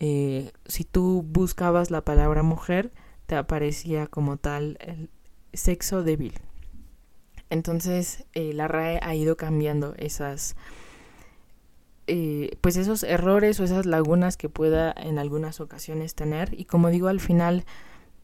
eh, 0.00 0.50
si 0.64 0.84
tú 0.84 1.22
buscabas 1.22 1.90
la 1.90 2.06
palabra 2.06 2.42
mujer, 2.42 2.92
te 3.26 3.36
aparecía 3.36 4.06
como 4.06 4.38
tal 4.38 4.78
el 4.80 5.10
sexo 5.52 6.02
débil. 6.02 6.32
Entonces, 7.50 8.24
eh, 8.32 8.54
la 8.54 8.68
RAE 8.68 9.00
ha 9.02 9.14
ido 9.14 9.36
cambiando 9.36 9.94
esas, 9.98 10.56
eh, 12.08 12.56
pues 12.60 12.76
esos 12.76 13.02
errores 13.02 13.60
o 13.60 13.64
esas 13.64 13.86
lagunas 13.86 14.36
que 14.36 14.48
pueda 14.48 14.92
en 14.96 15.18
algunas 15.18 15.60
ocasiones 15.60 16.14
tener. 16.14 16.58
Y 16.58 16.64
como 16.64 16.90
digo, 16.90 17.08
al 17.08 17.20
final 17.20 17.64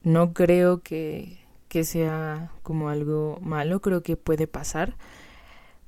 no 0.02 0.32
creo 0.32 0.82
que, 0.82 1.38
que 1.68 1.84
sea 1.84 2.50
como 2.62 2.88
algo 2.88 3.38
malo, 3.40 3.80
creo 3.80 4.02
que 4.02 4.16
puede 4.16 4.46
pasar. 4.46 4.96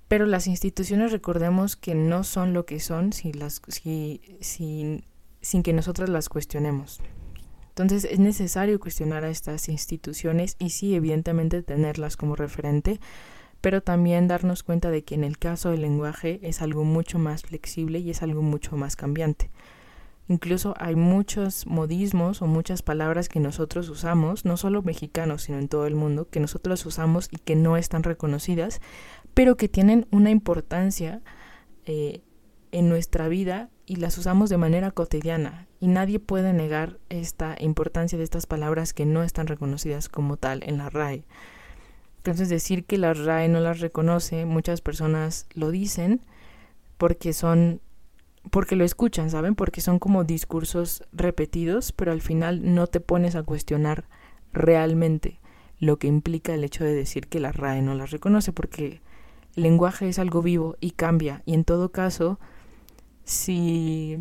Pero 0.09 0.27
las 0.27 0.47
instituciones 0.47 1.11
recordemos 1.11 1.75
que 1.75 1.95
no 1.95 2.23
son 2.23 2.53
lo 2.53 2.65
que 2.65 2.79
son 2.79 3.13
si 3.13 3.33
las, 3.33 3.61
si, 3.69 4.21
si 4.41 5.05
sin 5.41 5.63
que 5.63 5.73
nosotras 5.73 6.09
las 6.09 6.29
cuestionemos. 6.29 7.01
Entonces 7.69 8.05
es 8.05 8.19
necesario 8.19 8.81
cuestionar 8.81 9.25
a 9.25 9.31
estas 9.31 9.69
instituciones 9.69 10.57
y 10.59 10.71
sí, 10.71 10.95
evidentemente 10.95 11.63
tenerlas 11.63 12.17
como 12.17 12.35
referente, 12.35 13.01
pero 13.67 13.83
también 13.83 14.29
darnos 14.29 14.63
cuenta 14.63 14.93
de 14.93 15.03
que 15.03 15.17
en 15.17 15.25
el 15.25 15.39
caso 15.39 15.73
del 15.73 15.81
lenguaje 15.81 16.39
es 16.45 16.63
algo 16.63 16.85
mucho 16.85 17.19
más 17.19 17.43
flexible 17.43 17.99
y 17.99 18.11
es 18.11 18.23
algo 18.23 18.41
mucho 18.41 18.77
más 18.77 18.95
cambiante. 18.95 19.51
Incluso 20.29 20.75
hay 20.79 20.95
muchos 20.95 21.67
modismos 21.67 22.43
o 22.43 22.47
muchas 22.47 22.83
palabras 22.83 23.29
que 23.29 23.41
nosotros 23.41 23.89
usamos, 23.89 24.45
no 24.45 24.57
solo 24.57 24.83
mexicanos, 24.83 25.43
sino 25.43 25.59
en 25.59 25.67
todo 25.67 25.89
el 25.89 25.97
mundo, 25.97 26.29
que 26.31 26.39
nosotros 26.39 26.87
usamos 26.87 27.27
y 27.29 27.39
que 27.39 27.57
no 27.57 27.77
están 27.77 28.05
reconocidas, 28.05 28.81
pero 29.35 29.57
que 29.57 29.69
tienen 29.69 30.07
una 30.13 30.31
importancia 30.31 31.21
eh, 31.87 32.21
en 32.71 32.89
nuestra 32.89 33.27
vida 33.27 33.71
y 33.85 33.97
las 33.97 34.17
usamos 34.17 34.49
de 34.49 34.59
manera 34.59 34.93
cotidiana 34.93 35.67
y 35.81 35.89
nadie 35.89 36.21
puede 36.21 36.53
negar 36.53 37.01
esta 37.09 37.57
importancia 37.59 38.17
de 38.17 38.23
estas 38.23 38.47
palabras 38.47 38.93
que 38.93 39.07
no 39.07 39.25
están 39.25 39.49
reconocidas 39.49 40.09
como 40.09 40.37
tal 40.37 40.63
en 40.63 40.79
la 40.79 40.89
RAE. 40.89 41.25
Entonces 42.27 42.49
decir 42.49 42.85
que 42.85 42.99
la 42.99 43.15
RAE 43.15 43.47
no 43.47 43.61
las 43.61 43.79
reconoce, 43.79 44.47
muchas 44.47 44.81
personas 44.81 45.47
lo 45.55 45.71
dicen 45.71 46.21
porque 46.99 47.33
son 47.33 47.81
porque 48.51 48.75
lo 48.75 48.85
escuchan, 48.85 49.31
¿saben? 49.31 49.55
Porque 49.55 49.81
son 49.81 50.01
como 50.01 50.25
discursos 50.25 51.05
repetidos, 51.13 51.93
pero 51.93 52.11
al 52.11 52.21
final 52.21 52.75
no 52.75 52.89
te 52.89 52.99
pones 52.99 53.37
a 53.37 53.45
cuestionar 53.45 54.07
realmente 54.53 55.39
lo 55.79 56.01
que 56.01 56.09
implica 56.09 56.53
el 56.53 56.65
hecho 56.65 56.83
de 56.83 56.95
decir 56.95 57.29
que 57.29 57.39
la 57.39 57.53
RAE 57.53 57.81
no 57.83 57.95
las 57.95 58.11
reconoce, 58.11 58.53
porque 58.53 59.01
el 59.55 59.63
lenguaje 59.63 60.09
es 60.09 60.19
algo 60.19 60.43
vivo 60.43 60.77
y 60.81 60.93
cambia, 60.93 61.45
y 61.47 61.55
en 61.55 61.63
todo 61.63 61.93
caso, 61.93 62.41
si, 63.23 64.19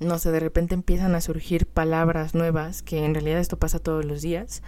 no 0.00 0.18
sé, 0.18 0.32
de 0.32 0.40
repente 0.40 0.74
empiezan 0.74 1.14
a 1.14 1.20
surgir 1.20 1.66
palabras 1.66 2.34
nuevas, 2.34 2.82
que 2.82 3.04
en 3.04 3.14
realidad 3.14 3.38
esto 3.38 3.56
pasa 3.56 3.78
todos 3.78 4.04
los 4.04 4.20
días, 4.20 4.64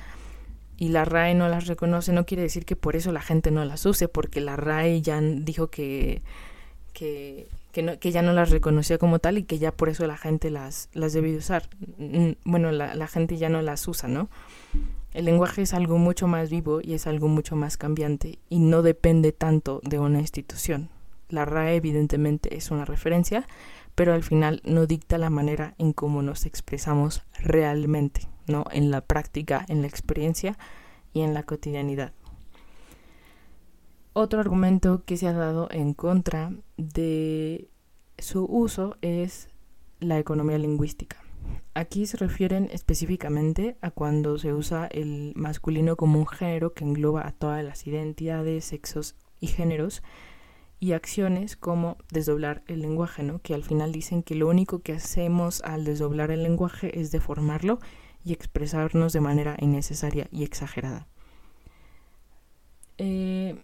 y 0.78 0.88
la 0.88 1.04
RAE 1.04 1.34
no 1.34 1.48
las 1.48 1.66
reconoce, 1.66 2.12
no 2.12 2.26
quiere 2.26 2.42
decir 2.42 2.64
que 2.64 2.76
por 2.76 2.96
eso 2.96 3.12
la 3.12 3.22
gente 3.22 3.50
no 3.50 3.64
las 3.64 3.84
use, 3.86 4.08
porque 4.08 4.40
la 4.40 4.56
RAE 4.56 5.00
ya 5.00 5.20
dijo 5.20 5.68
que, 5.68 6.22
que, 6.92 7.48
que, 7.72 8.12
ya 8.12 8.22
no 8.22 8.32
las 8.32 8.50
reconocía 8.50 8.98
como 8.98 9.18
tal 9.18 9.38
y 9.38 9.44
que 9.44 9.58
ya 9.58 9.72
por 9.72 9.88
eso 9.88 10.06
la 10.06 10.16
gente 10.16 10.50
las, 10.50 10.88
las 10.92 11.12
debe 11.12 11.36
usar. 11.36 11.68
Bueno, 12.44 12.72
la, 12.72 12.94
la 12.94 13.06
gente 13.06 13.36
ya 13.36 13.48
no 13.48 13.62
las 13.62 13.86
usa, 13.88 14.08
¿no? 14.08 14.28
El 15.14 15.24
lenguaje 15.24 15.62
es 15.62 15.72
algo 15.72 15.96
mucho 15.96 16.26
más 16.26 16.50
vivo 16.50 16.80
y 16.82 16.92
es 16.92 17.06
algo 17.06 17.28
mucho 17.28 17.56
más 17.56 17.78
cambiante 17.78 18.38
y 18.50 18.58
no 18.58 18.82
depende 18.82 19.32
tanto 19.32 19.80
de 19.82 19.98
una 19.98 20.20
institución. 20.20 20.90
La 21.30 21.44
RAE 21.44 21.76
evidentemente 21.76 22.56
es 22.56 22.70
una 22.70 22.84
referencia, 22.84 23.46
pero 23.96 24.12
al 24.12 24.22
final 24.22 24.62
no 24.64 24.86
dicta 24.86 25.18
la 25.18 25.30
manera 25.30 25.74
en 25.78 25.92
cómo 25.92 26.22
nos 26.22 26.46
expresamos 26.46 27.22
realmente, 27.38 28.28
¿no? 28.46 28.64
En 28.70 28.92
la 28.92 29.00
práctica, 29.00 29.64
en 29.68 29.80
la 29.80 29.88
experiencia 29.88 30.56
y 31.12 31.22
en 31.22 31.34
la 31.34 31.42
cotidianidad. 31.42 32.12
Otro 34.12 34.38
argumento 34.38 35.02
que 35.04 35.16
se 35.16 35.26
ha 35.26 35.32
dado 35.32 35.68
en 35.70 35.94
contra 35.94 36.52
de 36.76 37.68
su 38.18 38.44
uso 38.44 38.96
es 39.00 39.48
la 39.98 40.18
economía 40.18 40.58
lingüística. 40.58 41.16
Aquí 41.74 42.06
se 42.06 42.18
refieren 42.18 42.68
específicamente 42.72 43.76
a 43.80 43.90
cuando 43.90 44.38
se 44.38 44.52
usa 44.52 44.86
el 44.86 45.32
masculino 45.36 45.96
como 45.96 46.18
un 46.18 46.26
género 46.26 46.74
que 46.74 46.84
engloba 46.84 47.26
a 47.26 47.32
todas 47.32 47.64
las 47.64 47.86
identidades, 47.86 48.66
sexos 48.66 49.16
y 49.40 49.46
géneros 49.46 50.02
y 50.78 50.92
acciones 50.92 51.56
como 51.56 51.96
desdoblar 52.10 52.62
el 52.66 52.82
lenguaje, 52.82 53.22
¿no? 53.22 53.40
que 53.40 53.54
al 53.54 53.64
final 53.64 53.92
dicen 53.92 54.22
que 54.22 54.34
lo 54.34 54.48
único 54.48 54.80
que 54.80 54.92
hacemos 54.92 55.62
al 55.62 55.84
desdoblar 55.84 56.30
el 56.30 56.42
lenguaje 56.42 57.00
es 57.00 57.10
deformarlo 57.10 57.78
y 58.24 58.32
expresarnos 58.32 59.12
de 59.12 59.20
manera 59.20 59.56
innecesaria 59.60 60.28
y 60.30 60.42
exagerada. 60.42 61.06
Eh, 62.98 63.62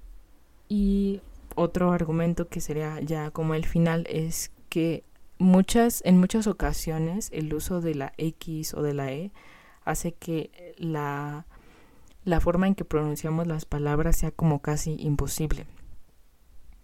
y 0.69 1.21
otro 1.55 1.93
argumento 1.93 2.49
que 2.49 2.61
sería 2.61 3.01
ya 3.01 3.31
como 3.31 3.55
el 3.55 3.67
final 3.67 4.07
es 4.09 4.51
que 4.69 5.05
muchas, 5.39 6.03
en 6.05 6.19
muchas 6.19 6.47
ocasiones 6.47 7.29
el 7.33 7.53
uso 7.53 7.81
de 7.81 7.95
la 7.95 8.13
X 8.17 8.73
o 8.75 8.83
de 8.83 8.95
la 8.95 9.13
E 9.13 9.33
hace 9.85 10.13
que 10.13 10.75
la, 10.79 11.47
la 12.25 12.41
forma 12.41 12.69
en 12.69 12.75
que 12.75 12.85
pronunciamos 12.85 13.47
las 13.47 13.65
palabras 13.65 14.17
sea 14.17 14.31
como 14.31 14.63
casi 14.63 14.97
imposible. 14.99 15.67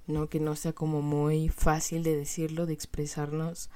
¿No? 0.08 0.28
Que 0.28 0.40
no 0.40 0.56
sea 0.56 0.72
como 0.72 1.02
muy 1.02 1.48
fácil 1.48 2.02
de 2.02 2.16
decirlo, 2.16 2.66
de 2.66 2.72
expresarnos 2.72 3.70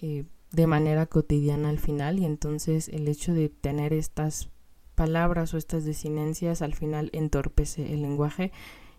eh, 0.00 0.24
de 0.52 0.66
manera 0.66 1.06
cotidiana 1.06 1.68
al 1.68 1.78
final 1.78 2.18
y 2.18 2.24
entonces 2.24 2.88
el 2.88 3.08
hecho 3.08 3.32
de 3.32 3.48
tener 3.48 3.92
estas 3.92 4.50
palabras 4.94 5.54
o 5.54 5.56
estas 5.56 5.84
desinencias 5.84 6.60
al 6.60 6.74
final 6.74 7.10
entorpece 7.12 7.94
el 7.94 8.02
lenguaje 8.02 8.52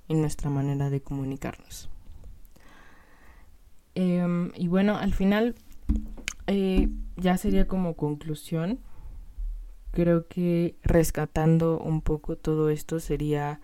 y 0.08 0.16
nuestra 0.16 0.50
manera 0.50 0.90
de 0.90 1.02
comunicarnos. 1.02 1.90
Em, 3.96 4.52
y 4.56 4.68
bueno, 4.68 4.98
al 4.98 5.14
final 5.14 5.56
eh, 6.48 6.90
ya 7.18 7.38
sería 7.38 7.68
como 7.68 7.96
conclusión. 7.96 8.80
Creo 9.92 10.28
que 10.28 10.76
rescatando 10.84 11.80
un 11.80 12.02
poco 12.02 12.38
todo 12.38 12.70
esto 12.70 13.00
sería 13.00 13.60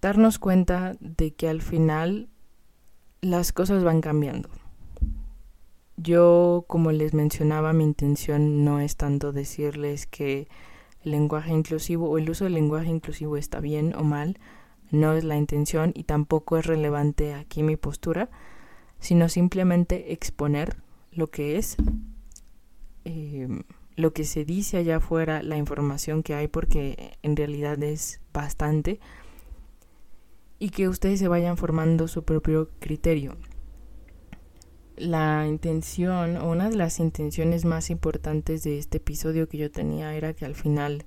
darnos 0.00 0.38
cuenta 0.38 0.96
de 1.00 1.34
que 1.34 1.48
al 1.48 1.62
final 1.62 2.28
las 3.20 3.52
cosas 3.52 3.84
van 3.84 4.00
cambiando. 4.00 4.48
Yo, 5.96 6.64
como 6.68 6.92
les 6.92 7.14
mencionaba, 7.14 7.72
mi 7.72 7.84
intención 7.84 8.64
no 8.64 8.80
es 8.80 8.96
tanto 8.96 9.32
decirles 9.32 10.06
que 10.06 10.48
el 11.02 11.12
lenguaje 11.12 11.52
inclusivo 11.52 12.10
o 12.10 12.18
el 12.18 12.28
uso 12.28 12.44
del 12.44 12.54
lenguaje 12.54 12.90
inclusivo 12.90 13.36
está 13.36 13.60
bien 13.60 13.94
o 13.94 14.02
mal, 14.02 14.38
no 14.90 15.14
es 15.14 15.24
la 15.24 15.36
intención 15.36 15.92
y 15.94 16.04
tampoco 16.04 16.58
es 16.58 16.66
relevante 16.66 17.34
aquí 17.34 17.62
mi 17.62 17.76
postura, 17.76 18.28
sino 19.00 19.28
simplemente 19.28 20.12
exponer 20.12 20.76
lo 21.12 21.28
que 21.28 21.56
es, 21.56 21.76
em, 23.04 23.62
lo 23.96 24.12
que 24.12 24.24
se 24.24 24.44
dice 24.44 24.76
allá 24.76 24.96
afuera, 24.96 25.42
la 25.42 25.56
información 25.56 26.22
que 26.22 26.34
hay, 26.34 26.48
porque 26.48 27.16
en 27.22 27.36
realidad 27.36 27.82
es 27.82 28.20
bastante 28.32 29.00
y 30.58 30.70
que 30.70 30.88
ustedes 30.88 31.18
se 31.18 31.28
vayan 31.28 31.56
formando 31.56 32.08
su 32.08 32.24
propio 32.24 32.70
criterio. 32.78 33.36
La 34.96 35.46
intención 35.46 36.36
o 36.38 36.50
una 36.50 36.70
de 36.70 36.76
las 36.76 37.00
intenciones 37.00 37.64
más 37.64 37.90
importantes 37.90 38.62
de 38.62 38.78
este 38.78 38.96
episodio 38.96 39.48
que 39.48 39.58
yo 39.58 39.70
tenía 39.70 40.14
era 40.14 40.32
que 40.32 40.46
al 40.46 40.54
final 40.54 41.04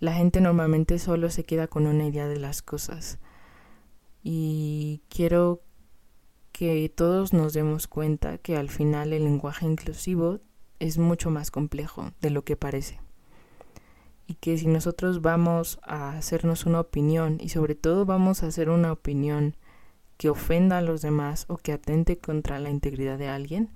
la 0.00 0.12
gente 0.12 0.40
normalmente 0.40 0.98
solo 0.98 1.30
se 1.30 1.44
queda 1.44 1.66
con 1.66 1.86
una 1.86 2.06
idea 2.06 2.28
de 2.28 2.38
las 2.38 2.60
cosas. 2.60 3.18
Y 4.22 5.02
quiero 5.08 5.62
que 6.52 6.90
todos 6.94 7.32
nos 7.32 7.54
demos 7.54 7.86
cuenta 7.86 8.36
que 8.36 8.56
al 8.56 8.68
final 8.68 9.14
el 9.14 9.24
lenguaje 9.24 9.64
inclusivo 9.64 10.40
es 10.78 10.98
mucho 10.98 11.30
más 11.30 11.50
complejo 11.50 12.12
de 12.20 12.30
lo 12.30 12.44
que 12.44 12.56
parece 12.56 13.00
y 14.30 14.34
que 14.34 14.56
si 14.56 14.68
nosotros 14.68 15.22
vamos 15.22 15.80
a 15.82 16.10
hacernos 16.10 16.64
una 16.64 16.78
opinión 16.78 17.38
y 17.40 17.48
sobre 17.48 17.74
todo 17.74 18.06
vamos 18.06 18.44
a 18.44 18.46
hacer 18.46 18.70
una 18.70 18.92
opinión 18.92 19.56
que 20.18 20.30
ofenda 20.30 20.78
a 20.78 20.82
los 20.82 21.02
demás 21.02 21.46
o 21.48 21.56
que 21.56 21.72
atente 21.72 22.16
contra 22.16 22.60
la 22.60 22.70
integridad 22.70 23.18
de 23.18 23.26
alguien, 23.26 23.70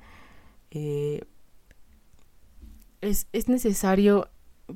eh, 0.70 1.24
es, 3.00 3.26
es 3.32 3.48
necesario, 3.48 4.28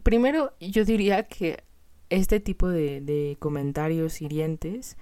primero 0.03 0.53
yo 0.59 0.85
diría 0.85 1.29
que 1.29 1.63
este 2.11 2.41
tipo 2.41 2.67
de, 2.67 3.01
de 3.01 3.37
comentarios 3.39 4.21
hirientes, 4.21 4.97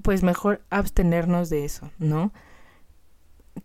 pues 0.00 0.22
mejor 0.22 0.62
abstenernos 0.70 1.50
de 1.50 1.66
eso, 1.66 1.90
¿no? 1.98 2.32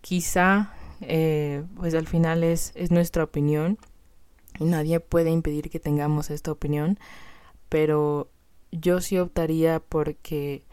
Quizá, 0.02 0.74
eh, 1.00 1.64
pues 1.78 1.94
al 1.94 2.08
final 2.08 2.44
es, 2.44 2.74
es 2.76 2.92
nuestra 2.92 3.24
opinión 3.24 3.78
nadie 4.60 5.00
puede 5.00 5.32
impedir 5.32 5.70
que 5.70 5.80
tengamos 5.80 6.30
esta 6.30 6.52
opinión, 6.52 7.00
pero 7.70 8.30
yo 8.72 9.02
sí 9.02 9.18
optaría 9.18 9.80
porque 9.80 10.66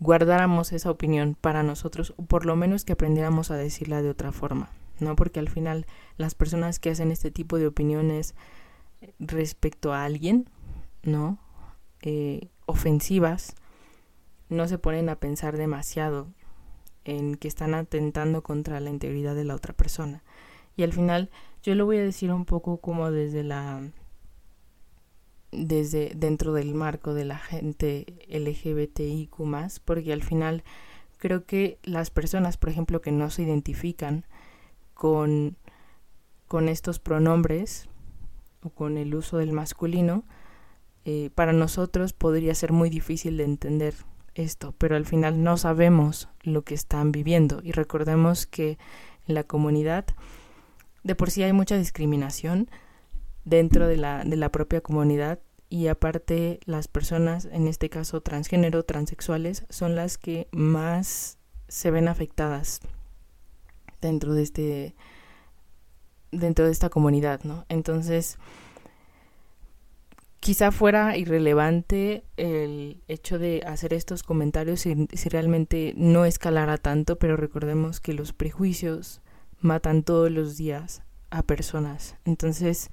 guardáramos 0.00 0.72
esa 0.72 0.90
opinión 0.90 1.36
para 1.40 1.62
nosotros, 1.62 2.14
o 2.16 2.24
por 2.24 2.46
lo 2.46 2.56
menos 2.56 2.84
que 2.84 2.92
aprendiéramos 2.92 3.50
a 3.50 3.56
decirla 3.56 4.02
de 4.02 4.10
otra 4.10 4.32
forma, 4.32 4.70
¿no? 5.00 5.16
Porque 5.16 5.40
al 5.40 5.48
final 5.48 5.86
las 6.16 6.34
personas 6.34 6.78
que 6.78 6.90
hacen 6.90 7.10
este 7.10 7.30
tipo 7.30 7.58
de 7.58 7.66
opiniones 7.66 8.34
respecto 9.18 9.92
a 9.92 10.04
alguien, 10.04 10.48
¿no? 11.02 11.38
Eh, 12.02 12.48
ofensivas, 12.66 13.56
no 14.48 14.68
se 14.68 14.78
ponen 14.78 15.08
a 15.08 15.16
pensar 15.16 15.56
demasiado 15.56 16.28
en 17.04 17.36
que 17.36 17.48
están 17.48 17.74
atentando 17.74 18.42
contra 18.42 18.80
la 18.80 18.90
integridad 18.90 19.34
de 19.34 19.44
la 19.44 19.54
otra 19.54 19.74
persona. 19.74 20.22
Y 20.76 20.82
al 20.84 20.92
final 20.92 21.30
yo 21.62 21.74
lo 21.74 21.86
voy 21.86 21.98
a 21.98 22.02
decir 22.02 22.32
un 22.32 22.44
poco 22.44 22.78
como 22.78 23.10
desde 23.10 23.42
la 23.42 23.82
desde 25.50 26.12
dentro 26.14 26.52
del 26.52 26.74
marco 26.74 27.14
de 27.14 27.24
la 27.24 27.38
gente 27.38 28.04
LGBTIQ 28.28 29.32
porque 29.84 30.12
al 30.12 30.22
final 30.22 30.62
creo 31.18 31.44
que 31.44 31.78
las 31.82 32.10
personas, 32.10 32.56
por 32.56 32.70
ejemplo, 32.70 33.00
que 33.00 33.12
no 33.12 33.30
se 33.30 33.42
identifican 33.42 34.24
con, 34.94 35.56
con 36.46 36.68
estos 36.68 36.98
pronombres 36.98 37.88
o 38.62 38.70
con 38.70 38.98
el 38.98 39.14
uso 39.14 39.38
del 39.38 39.52
masculino, 39.52 40.24
eh, 41.04 41.30
para 41.34 41.52
nosotros 41.52 42.12
podría 42.12 42.54
ser 42.54 42.72
muy 42.72 42.90
difícil 42.90 43.36
de 43.36 43.44
entender 43.44 43.94
esto, 44.34 44.74
pero 44.78 44.96
al 44.96 45.06
final 45.06 45.42
no 45.42 45.56
sabemos 45.56 46.28
lo 46.42 46.62
que 46.62 46.74
están 46.74 47.12
viviendo. 47.12 47.60
Y 47.62 47.72
recordemos 47.72 48.46
que 48.46 48.78
en 49.26 49.34
la 49.34 49.44
comunidad 49.44 50.06
de 51.02 51.14
por 51.14 51.30
sí 51.30 51.42
hay 51.42 51.52
mucha 51.52 51.76
discriminación 51.76 52.70
dentro 53.44 53.86
de 53.86 53.96
la, 53.96 54.24
de 54.24 54.36
la 54.36 54.50
propia 54.50 54.80
comunidad 54.80 55.40
y 55.70 55.88
aparte 55.88 56.60
las 56.64 56.88
personas, 56.88 57.46
en 57.46 57.68
este 57.68 57.90
caso 57.90 58.20
transgénero, 58.20 58.84
transexuales, 58.84 59.66
son 59.68 59.94
las 59.94 60.16
que 60.18 60.48
más 60.52 61.38
se 61.68 61.90
ven 61.90 62.08
afectadas 62.08 62.80
dentro 64.00 64.34
de 64.34 64.42
este 64.42 64.94
dentro 66.30 66.66
de 66.66 66.72
esta 66.72 66.90
comunidad, 66.90 67.42
¿no? 67.44 67.64
Entonces, 67.70 68.36
quizá 70.40 70.70
fuera 70.70 71.16
irrelevante 71.16 72.22
el 72.36 73.02
hecho 73.08 73.38
de 73.38 73.62
hacer 73.66 73.94
estos 73.94 74.22
comentarios 74.22 74.80
si, 74.80 75.08
si, 75.12 75.28
realmente 75.30 75.94
no 75.96 76.26
escalara 76.26 76.76
tanto, 76.76 77.18
pero 77.18 77.36
recordemos 77.36 78.00
que 78.00 78.12
los 78.12 78.34
prejuicios 78.34 79.22
matan 79.60 80.02
todos 80.02 80.30
los 80.30 80.56
días 80.56 81.02
a 81.30 81.42
personas. 81.42 82.16
Entonces, 82.24 82.90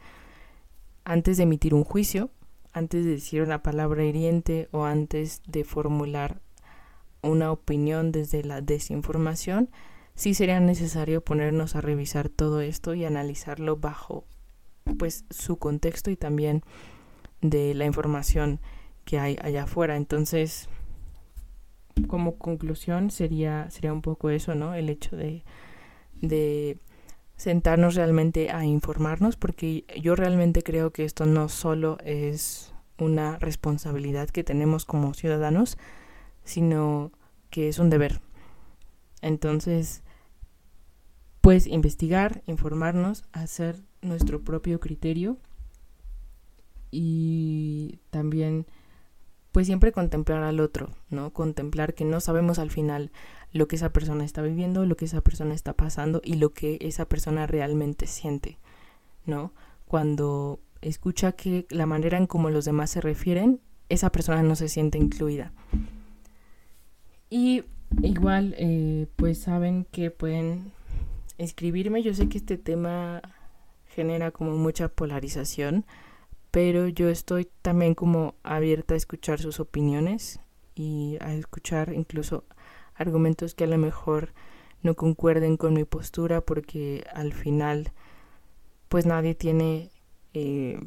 antes 1.03 1.37
de 1.37 1.43
emitir 1.43 1.73
un 1.73 1.83
juicio, 1.83 2.29
antes 2.73 3.05
de 3.05 3.11
decir 3.11 3.41
una 3.41 3.63
palabra 3.63 4.03
hiriente 4.03 4.67
o 4.71 4.85
antes 4.85 5.41
de 5.47 5.63
formular 5.63 6.41
una 7.21 7.51
opinión 7.51 8.11
desde 8.11 8.43
la 8.43 8.61
desinformación, 8.61 9.69
sí 10.15 10.33
sería 10.33 10.59
necesario 10.59 11.21
ponernos 11.21 11.75
a 11.75 11.81
revisar 11.81 12.29
todo 12.29 12.61
esto 12.61 12.93
y 12.93 13.05
analizarlo 13.05 13.77
bajo 13.77 14.25
pues 14.97 15.25
su 15.29 15.57
contexto 15.57 16.11
y 16.11 16.15
también 16.15 16.63
de 17.41 17.73
la 17.73 17.85
información 17.85 18.59
que 19.03 19.19
hay 19.19 19.37
allá 19.41 19.63
afuera. 19.63 19.95
Entonces, 19.95 20.69
como 22.07 22.37
conclusión 22.37 23.09
sería 23.09 23.69
sería 23.69 23.93
un 23.93 24.01
poco 24.01 24.29
eso, 24.29 24.53
¿no? 24.53 24.73
El 24.75 24.89
hecho 24.89 25.15
de 25.15 25.43
de 26.27 26.77
sentarnos 27.35 27.95
realmente 27.95 28.49
a 28.51 28.65
informarnos 28.65 29.35
porque 29.35 29.85
yo 30.01 30.15
realmente 30.15 30.63
creo 30.63 30.91
que 30.91 31.03
esto 31.03 31.25
no 31.25 31.49
solo 31.49 31.97
es 32.03 32.73
una 32.97 33.37
responsabilidad 33.39 34.29
que 34.29 34.43
tenemos 34.43 34.85
como 34.85 35.13
ciudadanos, 35.13 35.77
sino 36.43 37.11
que 37.49 37.67
es 37.67 37.79
un 37.79 37.89
deber. 37.89 38.21
Entonces, 39.21 40.03
pues 41.41 41.67
investigar, 41.67 42.41
informarnos, 42.47 43.25
hacer 43.31 43.81
nuestro 44.01 44.41
propio 44.43 44.79
criterio 44.79 45.37
y 46.91 47.99
también 48.09 48.65
pues 49.51 49.67
siempre 49.67 49.91
contemplar 49.91 50.43
al 50.43 50.59
otro, 50.59 50.89
¿no? 51.09 51.31
Contemplar 51.31 51.93
que 51.93 52.03
no 52.03 52.19
sabemos 52.19 52.59
al 52.59 52.71
final 52.71 53.11
lo 53.51 53.67
que 53.67 53.75
esa 53.75 53.91
persona 53.91 54.25
está 54.25 54.41
viviendo, 54.41 54.85
lo 54.85 54.97
que 54.97 55.05
esa 55.05 55.21
persona 55.21 55.53
está 55.53 55.73
pasando 55.73 56.21
y 56.23 56.35
lo 56.35 56.51
que 56.53 56.77
esa 56.81 57.05
persona 57.05 57.47
realmente 57.47 58.07
siente, 58.07 58.57
¿no? 59.25 59.53
Cuando 59.85 60.59
escucha 60.81 61.31
que 61.33 61.65
la 61.69 61.85
manera 61.85 62.17
en 62.17 62.27
cómo 62.27 62.49
los 62.49 62.65
demás 62.65 62.91
se 62.91 63.01
refieren, 63.01 63.61
esa 63.89 64.11
persona 64.11 64.43
no 64.43 64.55
se 64.55 64.69
siente 64.69 64.97
incluida. 64.97 65.53
Y 67.29 67.63
igual, 68.01 68.55
eh, 68.57 69.07
pues 69.15 69.39
saben 69.39 69.85
que 69.91 70.11
pueden 70.11 70.71
escribirme. 71.37 72.03
Yo 72.03 72.13
sé 72.13 72.29
que 72.29 72.37
este 72.37 72.57
tema 72.57 73.21
genera 73.87 74.31
como 74.31 74.57
mucha 74.57 74.89
polarización, 74.89 75.85
pero 76.51 76.87
yo 76.87 77.09
estoy 77.09 77.47
también 77.61 77.95
como 77.95 78.35
abierta 78.43 78.93
a 78.93 78.97
escuchar 78.97 79.39
sus 79.39 79.59
opiniones 79.59 80.39
y 80.75 81.17
a 81.21 81.33
escuchar 81.33 81.93
incluso 81.93 82.43
argumentos 82.95 83.53
que 83.55 83.65
a 83.65 83.67
lo 83.67 83.77
mejor 83.77 84.33
no 84.81 84.95
concuerden 84.95 85.57
con 85.57 85.73
mi 85.73 85.83
postura 85.83 86.41
porque 86.41 87.05
al 87.13 87.33
final 87.33 87.91
pues 88.89 89.05
nadie 89.05 89.35
tiene 89.35 89.89
eh, 90.33 90.79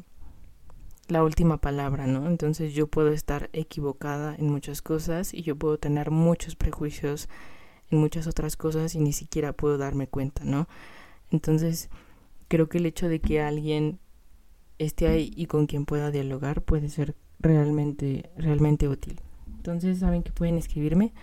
la 1.07 1.23
última 1.23 1.57
palabra, 1.57 2.07
¿no? 2.07 2.27
Entonces 2.27 2.73
yo 2.73 2.87
puedo 2.87 3.09
estar 3.09 3.49
equivocada 3.53 4.35
en 4.35 4.49
muchas 4.49 4.81
cosas 4.81 5.33
y 5.33 5.41
yo 5.41 5.55
puedo 5.55 5.77
tener 5.77 6.11
muchos 6.11 6.55
prejuicios 6.55 7.29
en 7.91 7.99
muchas 7.99 8.27
otras 8.27 8.55
cosas 8.55 8.95
y 8.95 8.99
ni 8.99 9.11
siquiera 9.11 9.53
puedo 9.53 9.77
darme 9.77 10.07
cuenta, 10.07 10.43
¿no? 10.43 10.67
Entonces 11.31 11.89
creo 12.47 12.69
que 12.69 12.77
el 12.77 12.85
hecho 12.85 13.09
de 13.09 13.19
que 13.19 13.41
alguien 13.41 13.99
esté 14.77 15.07
ahí 15.07 15.31
y 15.35 15.47
con 15.47 15.65
quien 15.65 15.85
pueda 15.85 16.11
dialogar 16.11 16.61
puede 16.61 16.89
ser 16.89 17.15
realmente, 17.39 18.29
realmente 18.37 18.87
útil. 18.87 19.19
Entonces 19.57 19.99
saben 19.99 20.23
que 20.23 20.31
pueden 20.31 20.57
escribirme 20.57 21.13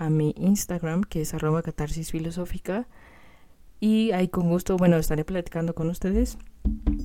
a 0.00 0.08
mi 0.08 0.34
Instagram, 0.38 1.02
que 1.04 1.20
es 1.20 1.34
arroba 1.34 1.62
catarsis 1.62 2.10
filosófica. 2.10 2.88
Y 3.80 4.12
ahí 4.12 4.28
con 4.28 4.48
gusto, 4.48 4.78
bueno, 4.78 4.96
estaré 4.96 5.24
platicando 5.24 5.74
con 5.74 5.90
ustedes 5.90 6.38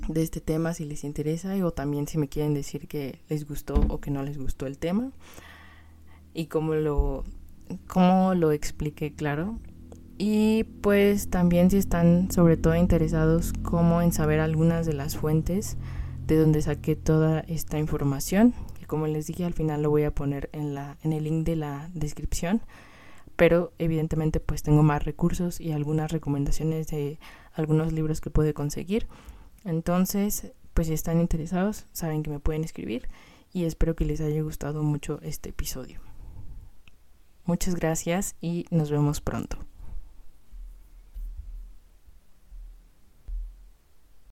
de 0.07 0.23
este 0.23 0.39
tema 0.39 0.73
si 0.73 0.85
les 0.85 1.03
interesa 1.03 1.53
o 1.65 1.71
también 1.71 2.07
si 2.07 2.17
me 2.17 2.29
quieren 2.29 2.53
decir 2.53 2.87
que 2.87 3.19
les 3.29 3.47
gustó 3.47 3.75
o 3.89 3.99
que 3.99 4.11
no 4.11 4.23
les 4.23 4.37
gustó 4.37 4.65
el 4.65 4.77
tema 4.77 5.11
y 6.33 6.45
cómo 6.45 6.73
lo, 6.73 7.25
cómo 7.87 8.33
lo 8.33 8.53
expliqué, 8.53 9.13
claro. 9.13 9.59
Y 10.17 10.63
pues 10.81 11.29
también 11.29 11.69
si 11.69 11.77
están 11.77 12.31
sobre 12.31 12.55
todo 12.55 12.75
interesados 12.75 13.51
como 13.61 14.01
en 14.01 14.13
saber 14.13 14.39
algunas 14.39 14.85
de 14.85 14.93
las 14.93 15.17
fuentes 15.17 15.75
de 16.27 16.37
donde 16.37 16.61
saqué 16.61 16.95
toda 16.95 17.41
esta 17.41 17.77
información, 17.77 18.53
como 18.85 19.07
les 19.07 19.27
dije 19.27 19.45
al 19.45 19.53
final 19.53 19.81
lo 19.81 19.89
voy 19.89 20.03
a 20.03 20.11
poner 20.11 20.49
en, 20.53 20.77
en 21.03 21.13
el 21.13 21.23
link 21.23 21.45
de 21.45 21.55
la 21.55 21.89
descripción 21.93 22.61
pero 23.35 23.73
evidentemente 23.79 24.39
pues 24.39 24.63
tengo 24.63 24.83
más 24.83 25.03
recursos 25.03 25.59
y 25.59 25.71
algunas 25.71 26.11
recomendaciones 26.11 26.87
de 26.87 27.19
algunos 27.53 27.93
libros 27.93 28.21
que 28.21 28.29
puede 28.29 28.53
conseguir. 28.53 29.07
Entonces, 29.63 30.53
pues 30.73 30.87
si 30.87 30.93
están 30.93 31.19
interesados, 31.19 31.85
saben 31.91 32.23
que 32.23 32.29
me 32.29 32.39
pueden 32.39 32.63
escribir 32.63 33.09
y 33.51 33.65
espero 33.65 33.95
que 33.95 34.05
les 34.05 34.21
haya 34.21 34.41
gustado 34.41 34.83
mucho 34.83 35.19
este 35.21 35.49
episodio. 35.49 35.99
Muchas 37.45 37.75
gracias 37.75 38.35
y 38.41 38.65
nos 38.71 38.89
vemos 38.89 39.21
pronto. 39.21 39.57